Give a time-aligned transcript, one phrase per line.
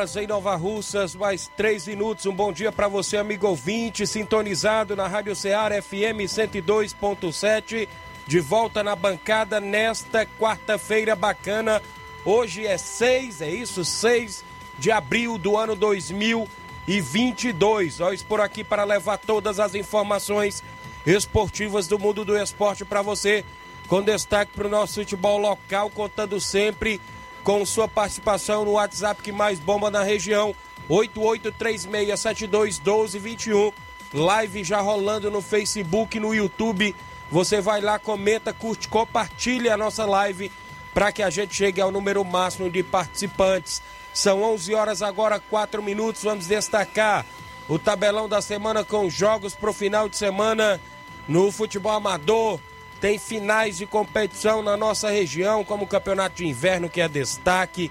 [0.00, 2.24] Horas em Nova Russas, mais 3 minutos.
[2.24, 7.86] Um bom dia para você, amigo ouvinte, sintonizado na Rádio Ceará FM 102.7.
[8.26, 11.82] De volta na bancada nesta quarta-feira bacana.
[12.24, 13.84] Hoje é 6, é isso?
[13.84, 14.42] 6
[14.78, 17.98] de abril do ano 2022.
[17.98, 20.64] Nós por aqui para levar todas as informações
[21.04, 23.44] esportivas do mundo do esporte para você,
[23.86, 26.98] com destaque para o nosso futebol local, contando sempre
[27.42, 30.54] com sua participação no WhatsApp que mais bomba na região,
[30.88, 33.72] 8836721221.
[34.12, 36.96] Live já rolando no Facebook, no YouTube.
[37.30, 40.50] Você vai lá, comenta, curte, compartilha a nossa live
[40.92, 43.80] para que a gente chegue ao número máximo de participantes.
[44.12, 46.24] São 11 horas agora, 4 minutos.
[46.24, 47.24] Vamos destacar
[47.68, 50.80] o tabelão da semana com jogos para o final de semana
[51.28, 52.58] no futebol amador.
[53.00, 57.90] Tem finais de competição na nossa região, como o Campeonato de Inverno, que é destaque.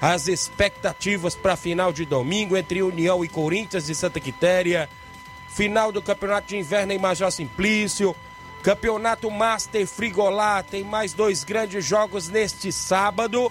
[0.00, 4.88] As expectativas para a final de domingo entre União e Corinthians de Santa Quitéria.
[5.48, 8.14] Final do Campeonato de Inverno em Major Simplício.
[8.62, 13.50] Campeonato Master Frigolá tem mais dois grandes jogos neste sábado,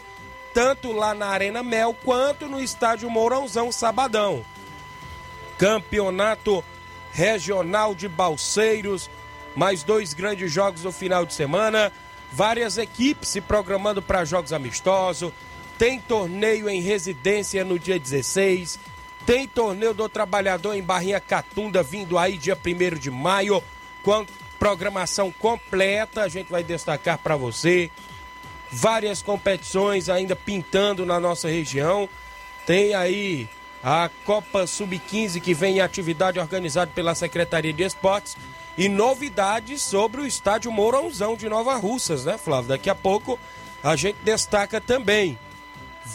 [0.54, 4.46] tanto lá na Arena Mel quanto no Estádio Mourãozão Sabadão.
[5.58, 6.64] Campeonato
[7.12, 9.10] Regional de Balseiros,
[9.60, 11.92] mais dois grandes jogos no final de semana,
[12.32, 15.34] várias equipes se programando para jogos amistosos,
[15.78, 18.80] tem torneio em residência no dia 16,
[19.26, 23.62] tem torneio do trabalhador em Barrinha Catunda vindo aí dia 1 de maio,
[24.02, 24.26] com
[24.58, 27.92] programação completa, a gente vai destacar para você.
[28.72, 32.08] Várias competições ainda pintando na nossa região.
[32.66, 33.50] Tem aí
[33.84, 38.38] a Copa Sub-15 que vem em atividade organizada pela Secretaria de Esportes
[38.80, 42.70] e novidades sobre o estádio Mourãozão de Nova Russas, né, Flávio?
[42.70, 43.38] Daqui a pouco
[43.84, 45.38] a gente destaca também.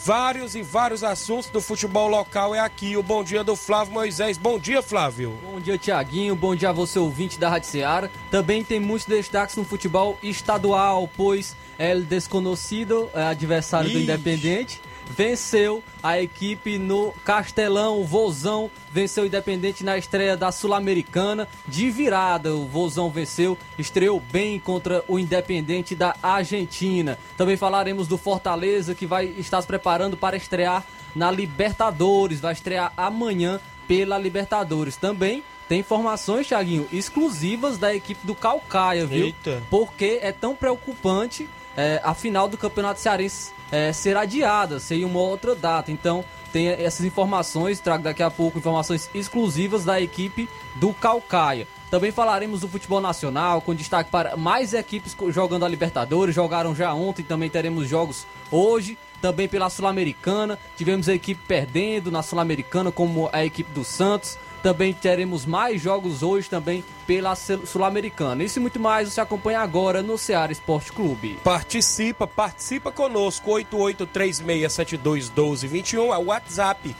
[0.03, 2.97] Vários e vários assuntos do futebol local é aqui.
[2.97, 4.35] O bom dia do Flávio Moisés.
[4.35, 5.37] Bom dia, Flávio.
[5.43, 6.35] Bom dia, Tiaguinho.
[6.35, 8.11] Bom dia a você, ouvinte da Rádio Seara.
[8.31, 14.03] Também tem muitos destaques no futebol estadual, pois El Desconocido, é adversário do Ixi.
[14.03, 21.47] Independente, venceu a equipe no Castelão, o Vozão venceu o Independente na estreia da Sul-Americana
[21.67, 22.55] de virada.
[22.55, 27.17] O Vozão venceu, estreou bem contra o Independente da Argentina.
[27.37, 30.83] Também falaremos do Fortaleza que vai estar se preparando para estrear
[31.15, 34.97] na Libertadores, vai estrear amanhã pela Libertadores.
[34.97, 39.27] Também tem informações, Thiaguinho, exclusivas da equipe do Calcaia, viu?
[39.27, 39.63] Eita.
[39.69, 45.19] Porque é tão preocupante é, a final do Campeonato Cearense é, ser adiada, em uma
[45.19, 45.91] outra data.
[45.91, 50.47] Então, tem essas informações, trago daqui a pouco informações exclusivas da equipe
[50.77, 51.67] do Calcaia.
[51.91, 56.93] Também falaremos do futebol nacional, com destaque para mais equipes jogando a Libertadores, jogaram já
[56.93, 60.57] ontem, também teremos jogos hoje, também pela Sul-Americana.
[60.77, 64.37] Tivemos a equipe perdendo na Sul-Americana, como a equipe do Santos.
[64.65, 68.43] Também teremos mais jogos hoje também pela Sul- Sul-Americana.
[68.43, 71.37] Isso e muito mais você acompanha agora no Ceará Esporte Clube.
[71.43, 73.51] Participa, participa conosco.
[73.51, 76.95] 8836721221 é o WhatsApp.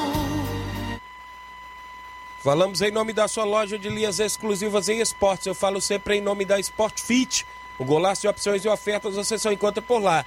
[2.43, 5.45] Falamos em nome da sua loja de linhas exclusivas em esportes.
[5.45, 7.45] Eu falo sempre em nome da Sport Fit.
[7.77, 10.25] O golaço de opções e ofertas você só encontra por lá.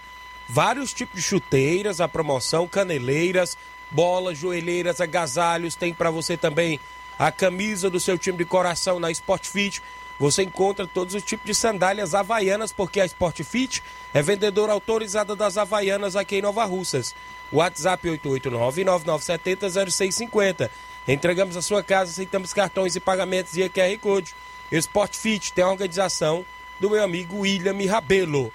[0.48, 3.58] Vários tipos de chuteiras, a promoção, caneleiras,
[3.90, 5.74] bolas, joelheiras, agasalhos.
[5.74, 6.78] Tem para você também
[7.18, 9.82] a camisa do seu time de coração na Sport Fit.
[10.20, 13.82] Você encontra todos os tipos de sandálias havaianas, porque a Sport Fit
[14.12, 17.12] é vendedora autorizada das havaianas aqui em Nova Russas.
[17.50, 20.70] WhatsApp 889-9970-0650.
[21.06, 24.34] Entregamos a sua casa, aceitamos cartões e pagamentos e QR Code.
[24.72, 26.44] Sport Fit tem a organização
[26.80, 28.52] do meu amigo William Rabelo.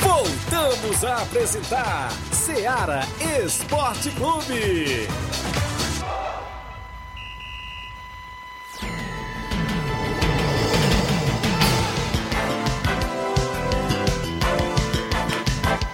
[0.00, 3.02] Voltamos a apresentar Seara
[3.44, 5.06] Esporte Clube.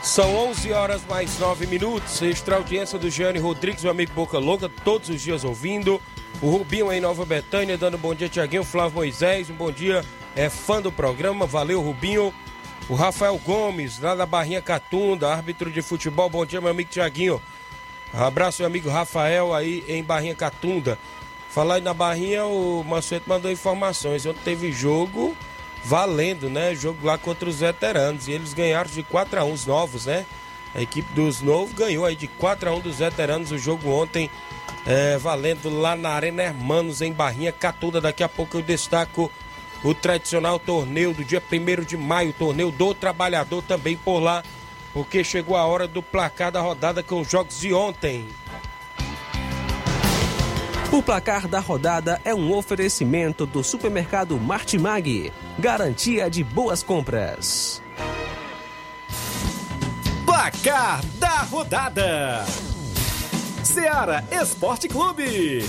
[0.05, 2.23] São 11 horas mais 9 minutos.
[2.23, 6.01] Extra audiência do Gianni Rodrigues, meu amigo Boca Louca, todos os dias ouvindo.
[6.41, 8.63] O Rubinho em Nova Betânia, dando bom dia, Tiaguinho.
[8.63, 10.05] Flávio Moisés, um bom dia.
[10.37, 12.33] É fã do programa, valeu, Rubinho.
[12.89, 16.31] O Rafael Gomes, lá da Barrinha Catunda, árbitro de futebol.
[16.31, 17.43] Bom dia, meu amigo Tiaguinho.
[18.15, 20.97] Abraço, meu amigo Rafael, aí em Barrinha Catunda.
[21.51, 24.25] Falar aí na Barrinha, o Mansueto mandou informações.
[24.25, 25.37] Ontem teve jogo
[25.85, 26.73] valendo, né?
[26.73, 28.29] Jogo lá contra os veteranos.
[28.29, 30.25] E eles ganharam de 4 a 1 os novos, né?
[30.75, 34.31] A equipe dos novos ganhou aí de 4 a 1 dos veteranos o jogo ontem,
[34.87, 38.01] é, valendo lá na Arena Hermanos, em Barrinha Catunda.
[38.01, 39.31] Daqui a pouco eu destaco
[39.83, 44.43] o tradicional torneio do dia 1 de maio, torneio do trabalhador também por lá,
[44.93, 48.27] porque chegou a hora do placar da rodada com os jogos de ontem.
[50.91, 55.31] O placar da rodada é um oferecimento do supermercado Martimag.
[55.59, 57.83] Garantia de boas compras.
[60.49, 62.43] Placar da rodada:
[63.63, 65.63] Seara Esporte Clube.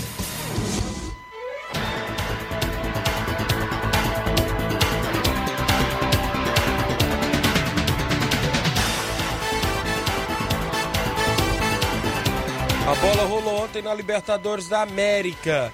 [12.86, 15.70] A bola rolou ontem na Libertadores da América.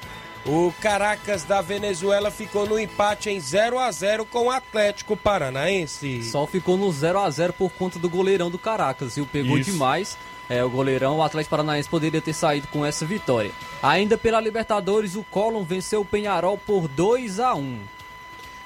[0.48, 6.22] O Caracas da Venezuela ficou no empate em 0 a 0 com o Atlético Paranaense.
[6.22, 9.26] Só ficou no 0 a 0 por conta do goleirão do Caracas, viu?
[9.26, 9.72] Pegou Isso.
[9.72, 10.16] demais.
[10.48, 13.50] É, o goleirão, o Atlético Paranaense poderia ter saído com essa vitória.
[13.82, 17.78] Ainda pela Libertadores, o Colón venceu o Penharol por 2 a 1.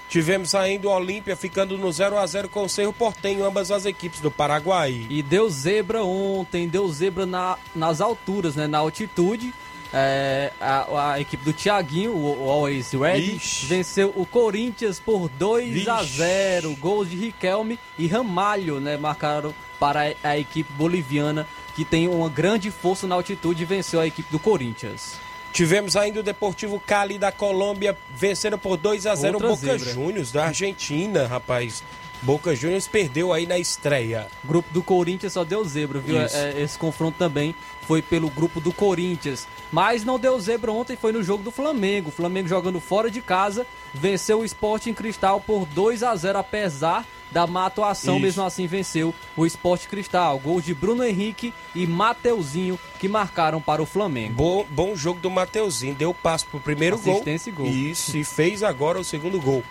[0.07, 3.87] Tivemos ainda o Olímpia ficando no 0 a 0 com o Cerro Portenho, ambas as
[3.87, 5.07] equipes do Paraguai.
[5.09, 8.67] E deu zebra ontem, deu zebra na- nas alturas, né?
[8.67, 9.55] Na altitude.
[9.93, 13.67] É, a, a equipe do Thiaguinho, o, o Always Ready, Ixi.
[13.67, 16.17] venceu o Corinthians por 2 a Vixe.
[16.19, 16.77] 0.
[16.77, 18.97] Gols de Riquelme e Ramalho, né?
[18.97, 23.99] Marcaram para a, a equipe boliviana, que tem uma grande força na altitude e venceu
[24.01, 25.19] a equipe do Corinthians.
[25.53, 29.79] Tivemos ainda o Deportivo Cali da Colômbia vencendo por 2 a 0 o Outra Boca
[29.79, 29.93] zebra.
[29.93, 31.83] Juniors da Argentina, rapaz.
[32.23, 34.27] Boca Juniors perdeu aí na estreia.
[34.45, 36.23] O grupo do Corinthians só deu zebra, viu?
[36.23, 36.37] Isso.
[36.37, 37.55] É, esse confronto também
[37.87, 39.49] foi pelo grupo do Corinthians.
[39.73, 42.09] Mas não deu zebra ontem, foi no jogo do Flamengo.
[42.09, 46.39] O Flamengo jogando fora de casa, venceu o Sport em Cristal por 2 a 0
[46.39, 48.23] apesar da má atuação, Isso.
[48.23, 50.39] mesmo assim venceu o Sport Cristal.
[50.39, 54.35] Gols de Bruno Henrique e Mateuzinho que marcaram para o Flamengo.
[54.35, 57.15] Bom, bom jogo do Mateuzinho, deu passo pro primeiro gol.
[57.15, 57.67] Assistência e gol.
[57.67, 59.63] Isso, e fez agora o segundo gol.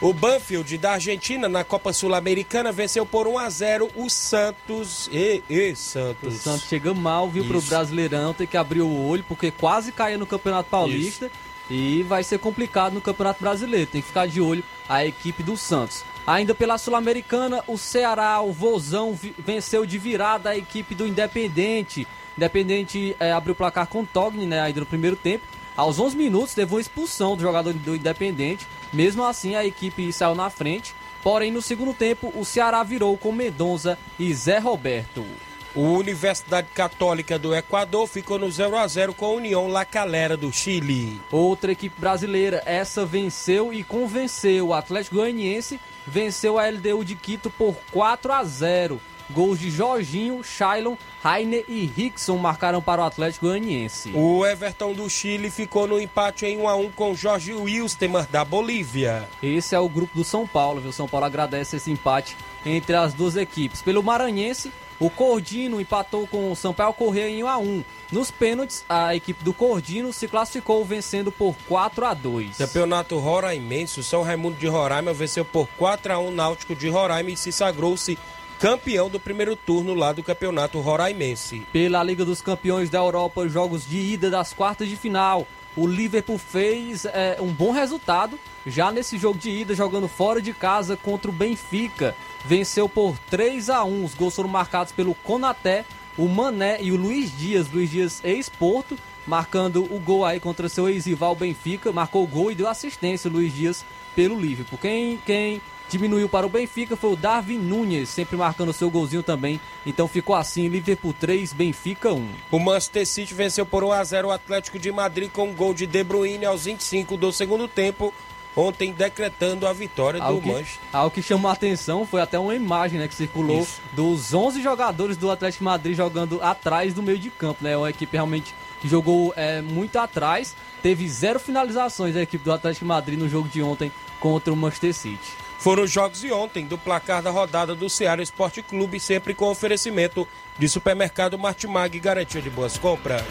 [0.00, 5.08] O Banfield da Argentina na Copa Sul-Americana venceu por 1 a 0 o Santos.
[5.10, 6.34] E, e O Santos.
[6.34, 7.68] Santos chega mal, viu, pro Isso.
[7.68, 11.30] Brasileirão, tem que abrir o olho, porque quase caiu no Campeonato Paulista
[11.70, 13.90] e vai ser complicado no Campeonato Brasileiro.
[13.90, 16.04] Tem que ficar de olho a equipe do Santos.
[16.26, 22.06] Ainda pela Sul-Americana, o Ceará, o Vozão, venceu de virada a equipe do Independente.
[22.36, 25.44] Independente eh, abriu o placar com Togni, né, ainda no primeiro tempo.
[25.76, 28.66] Aos 11 minutos, levou expulsão do jogador do Independente.
[28.92, 30.94] Mesmo assim, a equipe saiu na frente
[31.26, 35.26] Porém, no segundo tempo, o Ceará virou com Mendonça e Zé Roberto.
[35.74, 40.36] O Universidade Católica do Equador ficou no 0 a 0 com a União La Calera
[40.36, 41.20] do Chile.
[41.32, 44.68] Outra equipe brasileira, essa venceu e convenceu.
[44.68, 49.00] O Atlético Goianiense venceu a LDU de Quito por 4 a 0.
[49.30, 54.12] Gols de Jorginho, Shailon, Rainer e Rickson marcaram para o Atlético Goianiense.
[54.14, 58.44] O Everton do Chile ficou no empate em 1 a 1 com Jorge Wilstemer da
[58.44, 59.28] Bolívia.
[59.42, 60.92] Esse é o grupo do São Paulo, viu?
[60.92, 63.82] São Paulo agradece esse empate entre as duas equipes.
[63.82, 67.84] Pelo Maranhense, o Cordino empatou com o Sampaio Correia em 1 a 1.
[68.10, 72.56] Nos pênaltis, a equipe do Cordino se classificou vencendo por 4 a 2.
[72.56, 77.30] Campeonato Roraimense, o São Raimundo de Roraima venceu por 4 a 1 Náutico de Roraima
[77.30, 78.18] e se sagrou-se
[78.58, 81.66] campeão do primeiro turno lá do Campeonato Roraimense.
[81.72, 85.46] Pela Liga dos Campeões da Europa, jogos de ida das quartas de final.
[85.76, 90.54] O Liverpool fez é, um bom resultado já nesse jogo de ida, jogando fora de
[90.54, 92.14] casa contra o Benfica.
[92.46, 95.84] Venceu por 3 a 1 Os gols foram marcados pelo Konaté,
[96.16, 97.70] o Mané e o Luiz Dias.
[97.70, 98.96] Luiz Dias, ex-Porto,
[99.26, 101.92] marcando o gol aí contra seu ex-rival Benfica.
[101.92, 103.84] Marcou o gol e deu assistência, Luiz Dias,
[104.14, 104.78] pelo Liverpool.
[104.80, 109.60] Quem, quem diminuiu para o Benfica foi o Darwin Nunes, sempre marcando seu golzinho também.
[109.84, 112.28] Então ficou assim, Liverpool 3, Benfica 1.
[112.50, 115.72] O Manchester City venceu por 1 a 0 o Atlético de Madrid com um gol
[115.72, 118.12] de De Bruyne aos 25 do segundo tempo.
[118.58, 120.80] Ontem decretando a vitória Algo do que, Manchester.
[120.90, 123.82] algo que chamou a atenção foi até uma imagem né, que circulou Isso.
[123.92, 127.62] dos 11 jogadores do Atlético Madrid jogando atrás do meio de campo.
[127.62, 127.76] Né?
[127.76, 130.56] Uma equipe realmente que jogou é, muito atrás.
[130.82, 134.94] Teve zero finalizações a equipe do Atlético Madrid no jogo de ontem contra o Manchester
[134.94, 135.45] City.
[135.58, 139.50] Foram os jogos de ontem do placar da rodada do Ceará Esporte Clube, sempre com
[139.50, 140.26] oferecimento
[140.58, 143.24] de supermercado Martimag garantia de boas compras.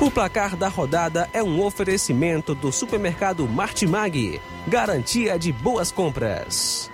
[0.00, 4.40] O placar da rodada é um oferecimento do supermercado Martimag.
[4.66, 6.90] Garantia de boas compras.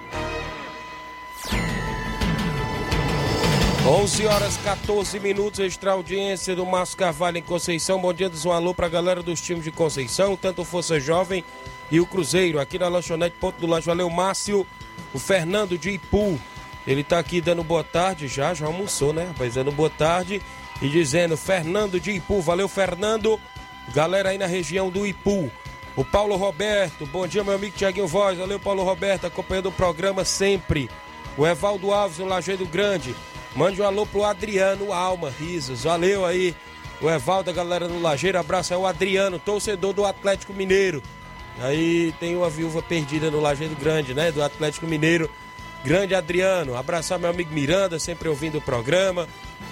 [3.88, 8.00] 11 horas 14 minutos, extra audiência do Márcio Carvalho em Conceição.
[8.00, 11.44] Bom dia, diz um alô pra galera dos times de Conceição, tanto Força Jovem
[11.88, 13.86] e o Cruzeiro, aqui na lanchonete Ponto do Lanche.
[13.86, 14.66] Valeu, Márcio.
[15.14, 16.36] O Fernando de Ipu,
[16.84, 19.54] ele tá aqui dando boa tarde já, já almoçou, né, rapaz?
[19.54, 20.42] Dando boa tarde
[20.82, 23.40] e dizendo, Fernando de Ipu, valeu, Fernando.
[23.94, 25.48] Galera aí na região do Ipu.
[25.94, 28.36] O Paulo Roberto, bom dia, meu amigo Tiaguinho Voz.
[28.36, 30.90] Valeu, Paulo Roberto, acompanhando o programa sempre.
[31.38, 33.14] O Evaldo Alves, no Lajeado Grande.
[33.56, 35.84] Mande um alô pro Adriano Alma, risos.
[35.84, 36.54] Valeu aí.
[37.00, 38.38] O Evaldo, a galera do Lajeiro.
[38.38, 41.02] Abraço é o Adriano, torcedor do Atlético Mineiro.
[41.60, 44.30] Aí tem uma viúva perdida no Lajeiro Grande, né?
[44.30, 45.30] Do Atlético Mineiro.
[45.82, 46.76] Grande Adriano.
[46.76, 49.26] Abraçar meu amigo Miranda, sempre ouvindo o programa.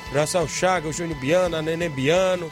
[0.09, 2.49] Abraçar o Chaga, o Júnior Biano, a Neném Biano,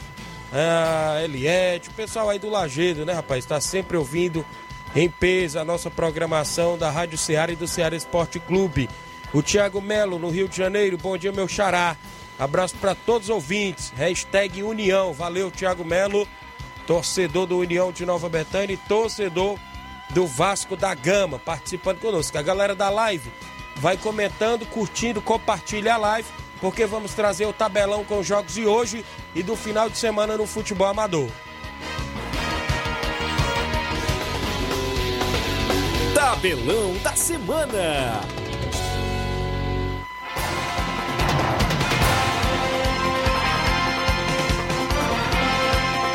[0.51, 3.43] a Eliette, o pessoal aí do Lajeado, né, rapaz?
[3.43, 4.45] Está sempre ouvindo
[4.95, 8.87] em peso a nossa programação da Rádio Ceará e do Ceará Esporte Clube.
[9.33, 10.95] O Tiago Melo, no Rio de Janeiro.
[10.95, 11.97] Bom dia, meu xará.
[12.37, 13.91] Abraço para todos os ouvintes.
[13.97, 15.11] Hashtag União.
[15.11, 16.27] Valeu, Tiago Melo.
[16.85, 19.57] Torcedor do União de Nova Betânia e torcedor
[20.11, 22.37] do Vasco da Gama, participando conosco.
[22.37, 23.31] A galera da live
[23.77, 26.29] vai comentando, curtindo, compartilha a live,
[26.61, 30.37] porque vamos trazer o tabelão com os jogos de hoje e do final de semana
[30.37, 31.29] no futebol amador.
[36.13, 38.42] Tabelão da semana.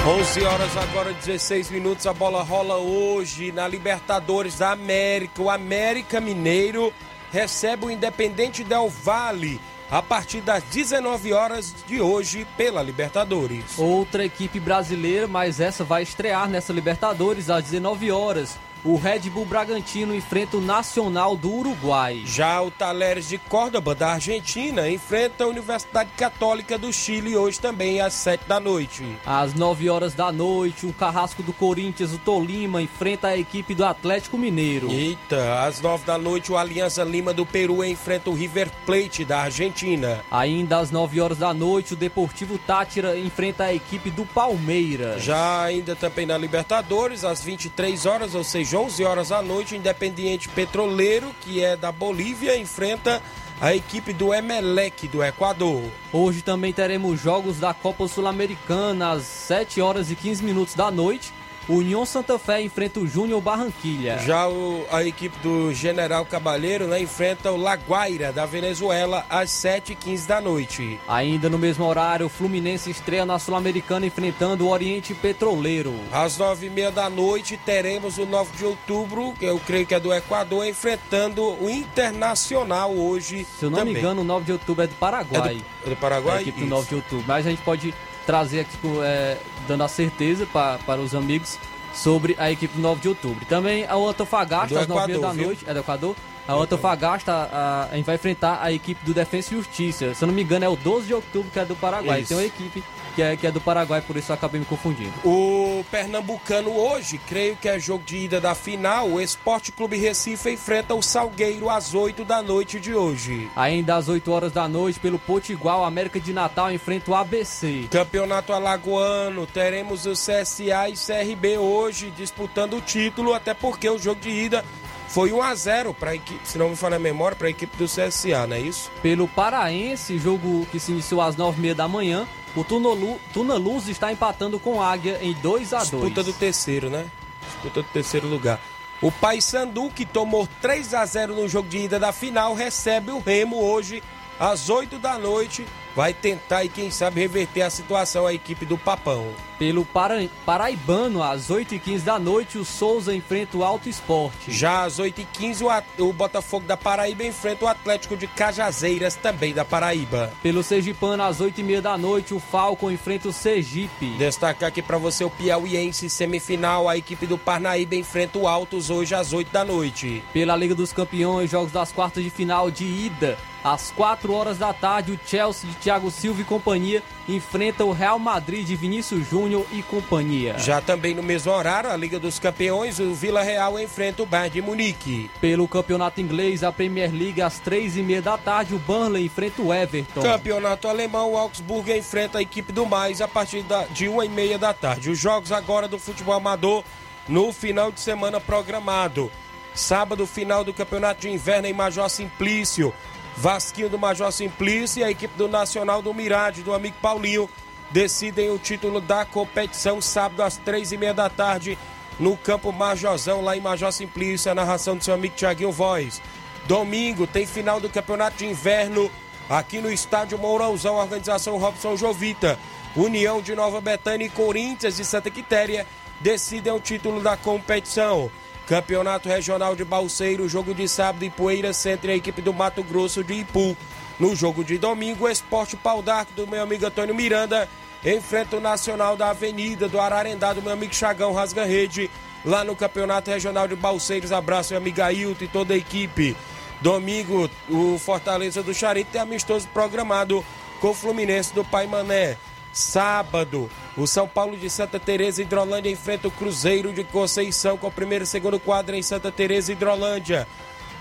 [0.08, 5.42] 11 horas agora 16 minutos, a bola rola hoje na Libertadores da América.
[5.42, 6.94] O América Mineiro
[7.30, 9.60] recebe o Independente Del Vale
[9.90, 13.78] a partir das 19 horas de hoje pela Libertadores.
[13.78, 18.58] Outra equipe brasileira, mas essa vai estrear nessa Libertadores às 19 horas.
[18.84, 22.22] O Red Bull Bragantino enfrenta o Nacional do Uruguai.
[22.24, 28.00] Já o Talheres de Córdoba da Argentina enfrenta a Universidade Católica do Chile hoje também
[28.00, 29.04] às 7 da noite.
[29.26, 33.84] Às 9 horas da noite, o Carrasco do Corinthians, o Tolima, enfrenta a equipe do
[33.84, 34.88] Atlético Mineiro.
[34.90, 39.40] Eita, às 9 da noite o Aliança Lima do Peru enfrenta o River Plate da
[39.40, 40.20] Argentina.
[40.30, 45.22] Ainda às 9 horas da noite, o Deportivo Tátira enfrenta a equipe do Palmeiras.
[45.22, 49.76] Já ainda também na Libertadores, às 23 horas, ou seja, 11 horas da noite, o
[49.76, 53.22] Independiente Petroleiro, que é da Bolívia, enfrenta
[53.60, 55.82] a equipe do Emelec do Equador.
[56.12, 61.32] Hoje também teremos jogos da Copa Sul-Americana às 7 horas e 15 minutos da noite.
[61.68, 64.18] União Santa Fé enfrenta o Júnior Barranquilha.
[64.20, 70.26] Já o, a equipe do General Cabalheiro né, enfrenta o Laguaira da Venezuela às 7h15
[70.26, 70.98] da noite.
[71.06, 75.94] Ainda no mesmo horário, o Fluminense estreia na Sul-Americana enfrentando o Oriente Petroleiro.
[76.10, 80.12] Às 9h30 da noite teremos o 9 de outubro, que eu creio que é do
[80.14, 83.46] Equador, enfrentando o Internacional hoje.
[83.58, 83.94] Se eu não também.
[83.94, 85.54] me engano, o 9 de outubro é do É Paraguai.
[85.56, 86.38] do, é do Paraguai?
[86.38, 86.74] a equipe do Isso.
[86.74, 87.24] 9 de outubro.
[87.28, 87.94] Mas a gente pode
[88.28, 91.58] trazer aqui, tipo, é, dando a certeza pa- para os amigos
[91.94, 93.42] sobre a equipe do 9 de outubro.
[93.46, 95.46] Também a Antofagasta, Do às 9 Equador, da viu?
[95.46, 96.14] noite, é do Equador.
[96.46, 100.12] A Antofagasta, a, a gente vai enfrentar a equipe do Defensa e Justiça.
[100.14, 102.20] Se eu não me engano, é o 12 de outubro que é do Paraguai.
[102.20, 102.28] Isso.
[102.28, 102.84] Tem uma equipe
[103.18, 105.12] que é, que é do Paraguai, por isso eu acabei me confundindo.
[105.24, 110.52] O Pernambucano hoje, creio que é jogo de ida da final, o Esporte Clube Recife
[110.52, 113.50] enfrenta o Salgueiro às 8 da noite de hoje.
[113.56, 117.88] Ainda às 8 horas da noite, pelo Potiguar, o América de Natal enfrenta o ABC.
[117.90, 124.20] Campeonato Alagoano, teremos o CSA e CRB hoje disputando o título, até porque o jogo
[124.20, 124.64] de ida
[125.08, 127.50] foi 1 a 0 para a equipe, se não me falha a memória, para a
[127.50, 128.90] equipe do CSA, não é isso?
[129.02, 134.58] Pelo Paraense, jogo que se iniciou às 9h30 da manhã, o Tunolu- Tunaluz está empatando
[134.60, 137.06] com Águia em 2 a 2 Disputa do terceiro, né?
[137.44, 138.60] Disputa do terceiro lugar.
[139.00, 143.20] O Paysandu, que tomou 3 a 0 no jogo de ida da final, recebe o
[143.20, 144.02] Remo hoje
[144.40, 145.64] às 8 da noite.
[145.96, 149.26] Vai tentar e quem sabe reverter a situação a equipe do Papão.
[149.58, 154.52] Pelo Para- Paraibano, às 8h15 da noite, o Souza enfrenta o Alto Esporte.
[154.52, 159.52] Já às 8h15, o, At- o Botafogo da Paraíba enfrenta o Atlético de Cajazeiras, também
[159.52, 160.32] da Paraíba.
[160.42, 164.06] Pelo Sergipano, às 8h30 da noite, o Falcon enfrenta o Sergipe.
[164.18, 166.88] Destacar aqui para você o Piauiense semifinal.
[166.88, 170.22] A equipe do Parnaíba enfrenta o Altos hoje às 8 da noite.
[170.32, 173.36] Pela Liga dos Campeões, jogos das quartas de final de ida.
[173.64, 178.18] Às 4 horas da tarde, o Chelsea de Thiago Silva e companhia enfrenta o Real
[178.18, 180.58] Madrid de Vinícius Júnior e companhia.
[180.58, 184.54] Já também no mesmo horário, a Liga dos Campeões, o Vila Real enfrenta o Bayern
[184.54, 185.30] de Munique.
[185.40, 190.22] Pelo Campeonato Inglês, a Premier League, às 3h30 da tarde, o Burnley enfrenta o Everton.
[190.22, 195.10] Campeonato Alemão, o Augsburg enfrenta a equipe do Mais a partir de 1h30 da tarde.
[195.10, 196.84] Os jogos agora do futebol amador
[197.28, 199.30] no final de semana programado.
[199.74, 202.92] Sábado, final do Campeonato de Inverno em Major Simplício.
[203.38, 207.48] Vasquinho do Major Simplício e a equipe do Nacional do Mirade, do amigo Paulinho,
[207.88, 211.78] decidem o título da competição sábado às três e meia da tarde
[212.18, 216.20] no campo Majorzão, lá em Major Simplício, a narração do seu amigo Tiaguinho Voz.
[216.66, 219.08] Domingo tem final do Campeonato de Inverno
[219.48, 222.58] aqui no estádio Mourãozão, organização Robson Jovita.
[222.96, 225.86] União de Nova Betânia e Corinthians de Santa Quitéria
[226.20, 228.28] decidem o título da competição.
[228.68, 232.82] Campeonato Regional de Balseiro, jogo de sábado em Poeira Centro e a equipe do Mato
[232.82, 233.74] Grosso de Ipu.
[234.20, 237.66] No jogo de domingo, o Esporte Pau d'Arco do meu amigo Antônio Miranda
[238.04, 242.10] enfrenta o Nacional da Avenida do Ararendá do meu amigo Chagão Rasga Rede,
[242.44, 244.32] lá no Campeonato Regional de Balseiros.
[244.32, 246.36] Abraço, meu amigo Ailton e toda a equipe.
[246.82, 250.44] Domingo, o Fortaleza do Charito tem amistoso programado
[250.78, 252.36] com o Fluminense do Pai Mané.
[252.78, 257.90] Sábado, o São Paulo de Santa Teresa Hidrolândia enfrenta o Cruzeiro de Conceição com o
[257.90, 260.46] primeiro e segundo quadro em Santa Teresa Hidrolândia.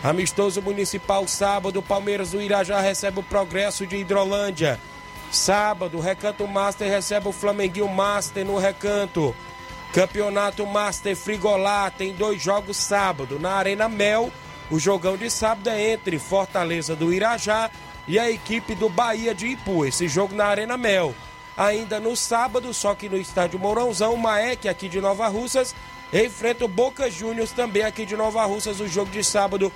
[0.04, 4.80] Amistoso Municipal, sábado, Palmeiras do Irajá recebe o Progresso de Hidrolândia.
[5.30, 9.36] Sábado, Recanto Master recebe o Flamenguinho Master no Recanto.
[9.94, 13.38] Campeonato Master Frigolá tem dois jogos sábado.
[13.38, 14.32] Na Arena Mel,
[14.72, 17.70] o jogão de sábado é entre Fortaleza do Irajá
[18.08, 19.86] e a equipe do Bahia de Ipu.
[19.86, 21.14] Esse jogo na Arena Mel.
[21.58, 25.74] Ainda no sábado, só que no estádio Mourãozão, o Maek aqui de Nova Russas
[26.14, 28.80] enfrenta o Boca Juniors também aqui de Nova Russas.
[28.80, 29.74] O jogo de sábado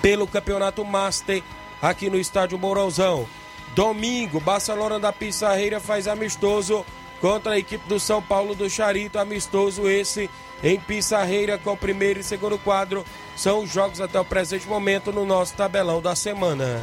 [0.00, 1.42] pelo Campeonato Master
[1.80, 3.28] aqui no estádio Mourãozão.
[3.74, 6.84] Domingo, Barcelona da Pissarreira faz amistoso
[7.20, 9.18] contra a equipe do São Paulo do Charito.
[9.18, 10.28] Amistoso esse
[10.62, 13.04] em Pissarreira com o primeiro e segundo quadro.
[13.36, 16.82] São os jogos até o presente momento no nosso tabelão da semana.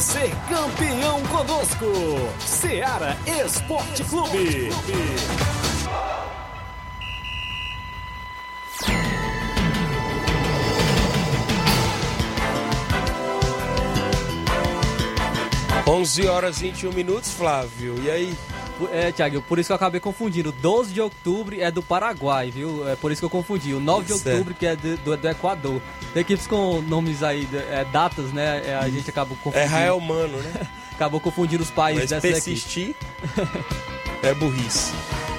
[0.00, 1.86] Ser campeão conosco.
[2.38, 4.70] Seara Esporte Clube.
[15.84, 18.00] 11 horas e 21 minutos, Flávio.
[18.00, 18.36] E aí?
[18.92, 20.50] É, Thiago, por isso que eu acabei confundindo.
[20.50, 22.88] O 12 de outubro é do Paraguai, viu?
[22.88, 23.74] É por isso que eu confundi.
[23.74, 24.30] O 9 de Certo.
[24.34, 25.80] outubro que é do, do, do Equador.
[26.14, 28.62] Tem equipes com nomes aí, é, datas, né?
[28.66, 29.70] É, a gente acabou É confundindo.
[29.70, 30.66] Rael Mano, né?
[30.94, 32.44] Acabou confundindo os países Mas equipes.
[32.44, 32.94] persistir
[34.22, 34.92] é burrice.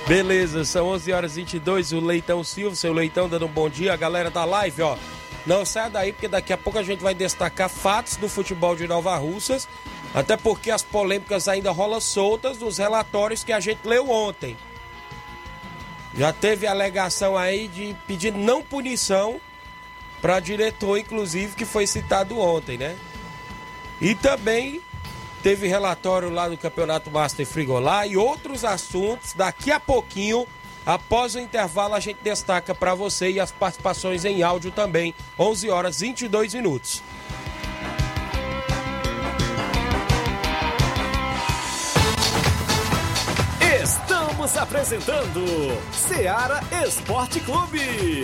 [0.08, 1.91] Beleza, são 11 horas e 22.
[1.91, 3.93] O Leitão Silva, seu Leitão, dando um bom dia.
[3.93, 4.95] A galera da live, ó.
[5.45, 8.88] Não saia daí, porque daqui a pouco a gente vai destacar fatos do futebol de
[8.88, 9.67] Nova Russas,
[10.13, 14.58] até porque as polêmicas ainda rolam soltas dos relatórios que a gente leu ontem.
[16.15, 19.39] Já teve alegação aí de pedir não punição
[20.21, 22.97] para diretor, inclusive, que foi citado ontem, né?
[24.02, 24.82] E também
[25.41, 29.34] teve relatório lá do Campeonato Master Frigolá e outros assuntos.
[29.34, 30.47] Daqui a pouquinho,
[30.89, 35.13] após o intervalo, a gente destaca para você e as participações em áudio também.
[35.38, 37.04] 11 horas 22 minutos.
[43.84, 45.45] Estamos apresentando
[45.91, 48.23] Seara Esporte Clube.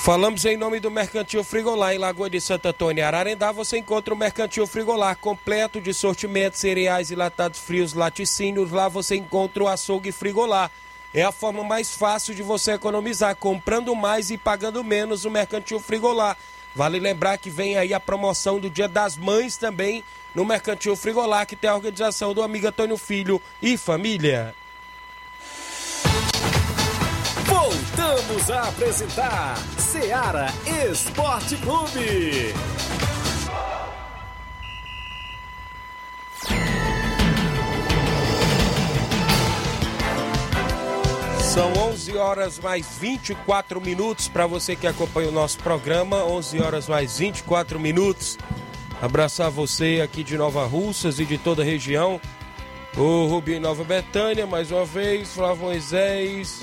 [0.00, 3.52] Falamos em nome do Mercantil Frigolá em Lagoa de Santo Antônio, Ararendá.
[3.52, 8.70] Você encontra o Mercantil Frigolá completo de sortimentos, cereais e latados frios, laticínios.
[8.70, 10.70] Lá você encontra o açougue Frigolá.
[11.12, 15.80] É a forma mais fácil de você economizar, comprando mais e pagando menos o Mercantil
[15.80, 16.36] Frigolá.
[16.74, 20.02] Vale lembrar que vem aí a promoção do Dia das Mães também
[20.34, 24.54] no Mercantil Frigolá, que tem a organização do amigo Antônio Filho e família.
[27.68, 30.46] Voltamos a apresentar Seara
[30.90, 32.54] Esporte Clube.
[41.42, 46.24] São 11 horas mais 24 minutos para você que acompanha o nosso programa.
[46.24, 48.38] 11 horas mais 24 minutos.
[49.02, 52.18] Abraçar você aqui de Nova Russas e de toda a região.
[52.96, 55.34] O Rubinho Nova Betânia, mais uma vez.
[55.34, 56.62] Flávio Moisés.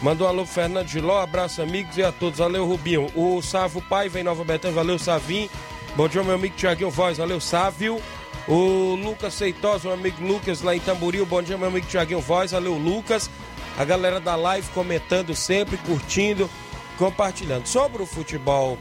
[0.00, 2.38] Mandou um alô Fernando Giló, abraço amigos e a todos.
[2.38, 3.10] Valeu, Rubinho.
[3.16, 5.50] O Sávio Pai vem Nova Betânia, valeu, Savim.
[5.96, 8.00] Bom dia, meu amigo Tiaguinho Voz, valeu, Sávio.
[8.46, 12.52] O Lucas Seitosa, meu amigo Lucas lá em Tamboril, bom dia, meu amigo Tiaguinho Voz,
[12.52, 13.28] valeu, Lucas.
[13.76, 16.48] A galera da live comentando sempre, curtindo,
[16.96, 17.66] compartilhando.
[17.66, 18.78] Sobre o futebol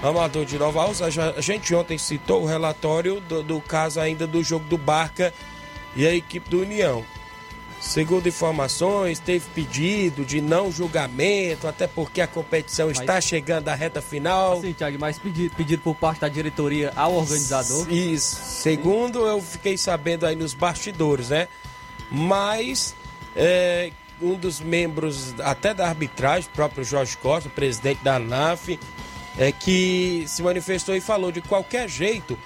[0.00, 4.42] amador de Nova Alça, a gente ontem citou o relatório do, do caso ainda do
[4.44, 5.34] jogo do Barca
[5.96, 7.04] e a equipe do União.
[7.82, 13.74] Segundo informações, teve pedido de não julgamento, até porque a competição Mas- está chegando à
[13.74, 14.60] reta final.
[14.60, 17.92] Sim, Thiago, mas pedido, pedido por parte da diretoria ao organizador.
[17.92, 18.36] Isso.
[18.36, 21.48] Segundo eu fiquei sabendo aí nos bastidores, né?
[22.08, 22.94] Mas
[23.34, 23.90] é,
[24.22, 28.78] um dos membros até da arbitragem, o próprio Jorge Costa, presidente da ANAF,
[29.36, 32.38] é que se manifestou e falou de qualquer jeito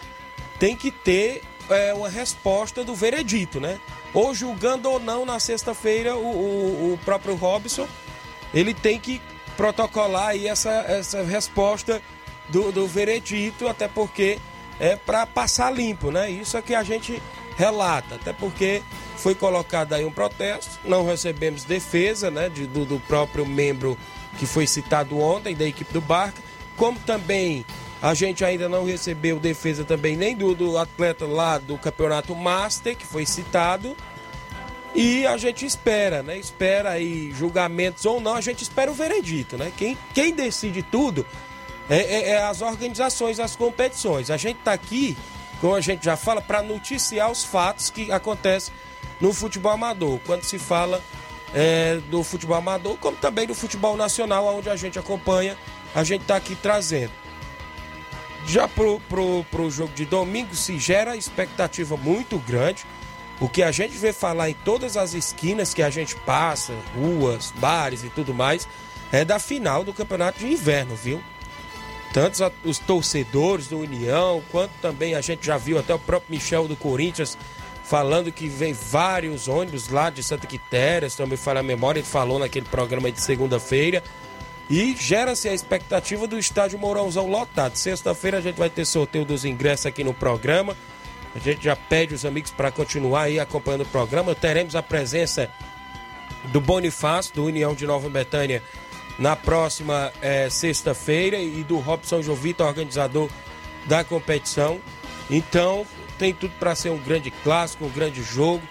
[0.58, 3.78] tem que ter é, uma resposta do veredito, né?
[4.14, 7.86] Ou julgando ou não na sexta-feira o, o- o próprio Robson,
[8.54, 9.20] ele tem que
[9.56, 12.00] protocolar aí essa, essa resposta
[12.48, 14.38] do, do veredito, até porque
[14.78, 16.30] é para passar limpo, né?
[16.30, 17.20] Isso é que a gente
[17.56, 18.82] relata, até porque
[19.16, 23.96] foi colocado aí um protesto, não recebemos defesa, né, de- do, do próprio membro
[24.38, 26.40] que foi citado ontem da equipe do Barca,
[26.76, 27.64] como também
[28.02, 32.96] a gente ainda não recebeu defesa também nem do, do atleta lá do campeonato Master,
[32.96, 33.96] que foi citado.
[34.94, 36.38] E a gente espera, né?
[36.38, 39.72] Espera aí julgamentos ou não, a gente espera o veredito, né?
[39.76, 41.26] Quem, quem decide tudo
[41.88, 44.30] é, é- é as organizações, as competições.
[44.30, 45.16] A gente tá aqui,
[45.60, 48.72] como a gente já fala, para noticiar os fatos que acontecem
[49.20, 50.18] no futebol amador.
[50.24, 51.02] Quando se fala
[51.54, 55.56] é, do futebol amador, como também do futebol nacional, onde a gente acompanha,
[55.94, 57.12] a gente tá aqui trazendo.
[58.46, 62.84] Já pro, pro, pro jogo de domingo se gera expectativa muito grande.
[63.40, 67.52] O que a gente vê falar em todas as esquinas que a gente passa, ruas,
[67.58, 68.66] bares e tudo mais,
[69.12, 71.20] é da final do campeonato de inverno, viu?
[72.12, 76.66] Tanto os torcedores do União, quanto também a gente já viu até o próprio Michel
[76.66, 77.36] do Corinthians
[77.86, 82.00] falando que vem vários ônibus lá de Santa Quitéria, se não me falha a memória,
[82.00, 84.02] ele falou naquele programa de segunda-feira.
[84.68, 87.76] E gera-se a expectativa do estádio Mourãozão lotado.
[87.76, 90.76] Sexta-feira a gente vai ter sorteio dos ingressos aqui no programa.
[91.34, 94.34] A gente já pede os amigos para continuar aí acompanhando o programa.
[94.34, 95.48] Teremos a presença
[96.46, 98.62] do Bonifácio, do União de Nova Betânia,
[99.18, 103.30] na próxima eh, sexta-feira e do Robson Jovita, organizador
[103.86, 104.80] da competição.
[105.30, 105.86] Então,
[106.18, 108.62] tem tudo para ser um grande clássico, um grande jogo.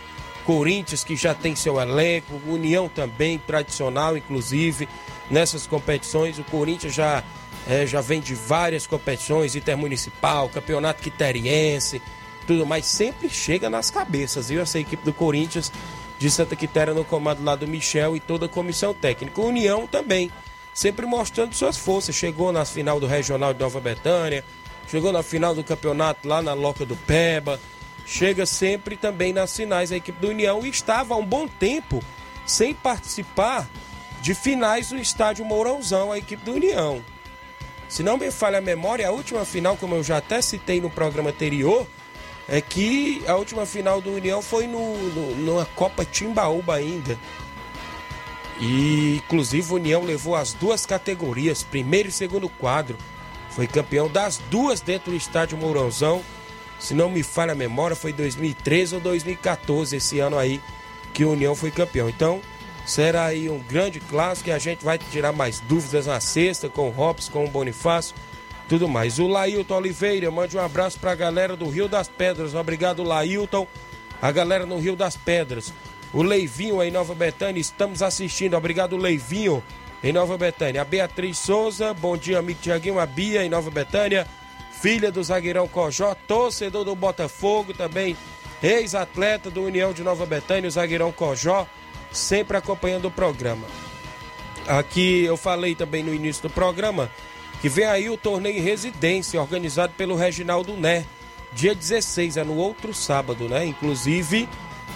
[0.46, 4.88] Corinthians, que já tem seu elenco, União também, tradicional, inclusive,
[5.30, 6.38] nessas competições.
[6.38, 7.24] O Corinthians já,
[7.68, 12.02] é, já vem de várias competições, intermunicipal, campeonato quiteriense,
[12.46, 12.86] tudo mais.
[12.86, 14.62] Sempre chega nas cabeças, viu?
[14.62, 15.72] Essa equipe do Corinthians
[16.20, 19.42] de Santa Quitéria no comando lá do Michel e toda a comissão técnica.
[19.42, 20.32] União também,
[20.74, 22.16] sempre mostrando suas forças.
[22.16, 24.46] Chegou na final do Regional de Nova Betânia,
[24.88, 27.60] chegou na final do campeonato lá na Loca do Peba
[28.06, 32.02] chega sempre também nas finais a equipe do União e estava há um bom tempo
[32.46, 33.68] sem participar
[34.22, 37.04] de finais do estádio Mourãozão, a equipe do União.
[37.88, 40.90] Se não me falha a memória, a última final, como eu já até citei no
[40.90, 41.88] programa anterior,
[42.48, 47.18] é que a última final do União foi no, no, numa Copa Timbaúba ainda.
[48.60, 52.98] E inclusive o União levou as duas categorias, primeiro e segundo quadro.
[53.50, 56.24] Foi campeão das duas dentro do estádio Mourãozão
[56.86, 60.62] se não me falha a memória, foi 2013 ou 2014, esse ano aí,
[61.16, 62.08] que o União foi campeão.
[62.08, 62.40] Então,
[62.86, 66.88] será aí um grande clássico e a gente vai tirar mais dúvidas na sexta com
[66.88, 68.16] o Robson, com o Bonifácio,
[68.70, 69.18] tudo mais.
[69.18, 72.54] O Lailton Oliveira, mande um abraço para a galera do Rio das Pedras.
[72.54, 73.66] Obrigado, Lailton.
[74.22, 75.74] A galera no Rio das Pedras.
[76.14, 78.56] O Leivinho em Nova Betânia, estamos assistindo.
[78.56, 79.64] Obrigado, Leivinho,
[80.04, 80.84] em Nova Betânia.
[80.84, 83.00] A Beatriz Souza, bom dia, amigo Tiaguinho.
[83.00, 84.28] A Bia em Nova Betânia
[84.86, 88.16] filha do zagueirão Cojó, torcedor do Botafogo, também
[88.62, 91.66] ex-atleta do União de Nova Betânia, o zagueirão Cojó,
[92.12, 93.66] sempre acompanhando o programa.
[94.68, 97.10] Aqui eu falei também no início do programa
[97.62, 101.04] que vem aí o torneio residência organizado pelo Reginaldo Né,
[101.52, 103.66] dia 16, é no outro sábado, né?
[103.66, 104.48] Inclusive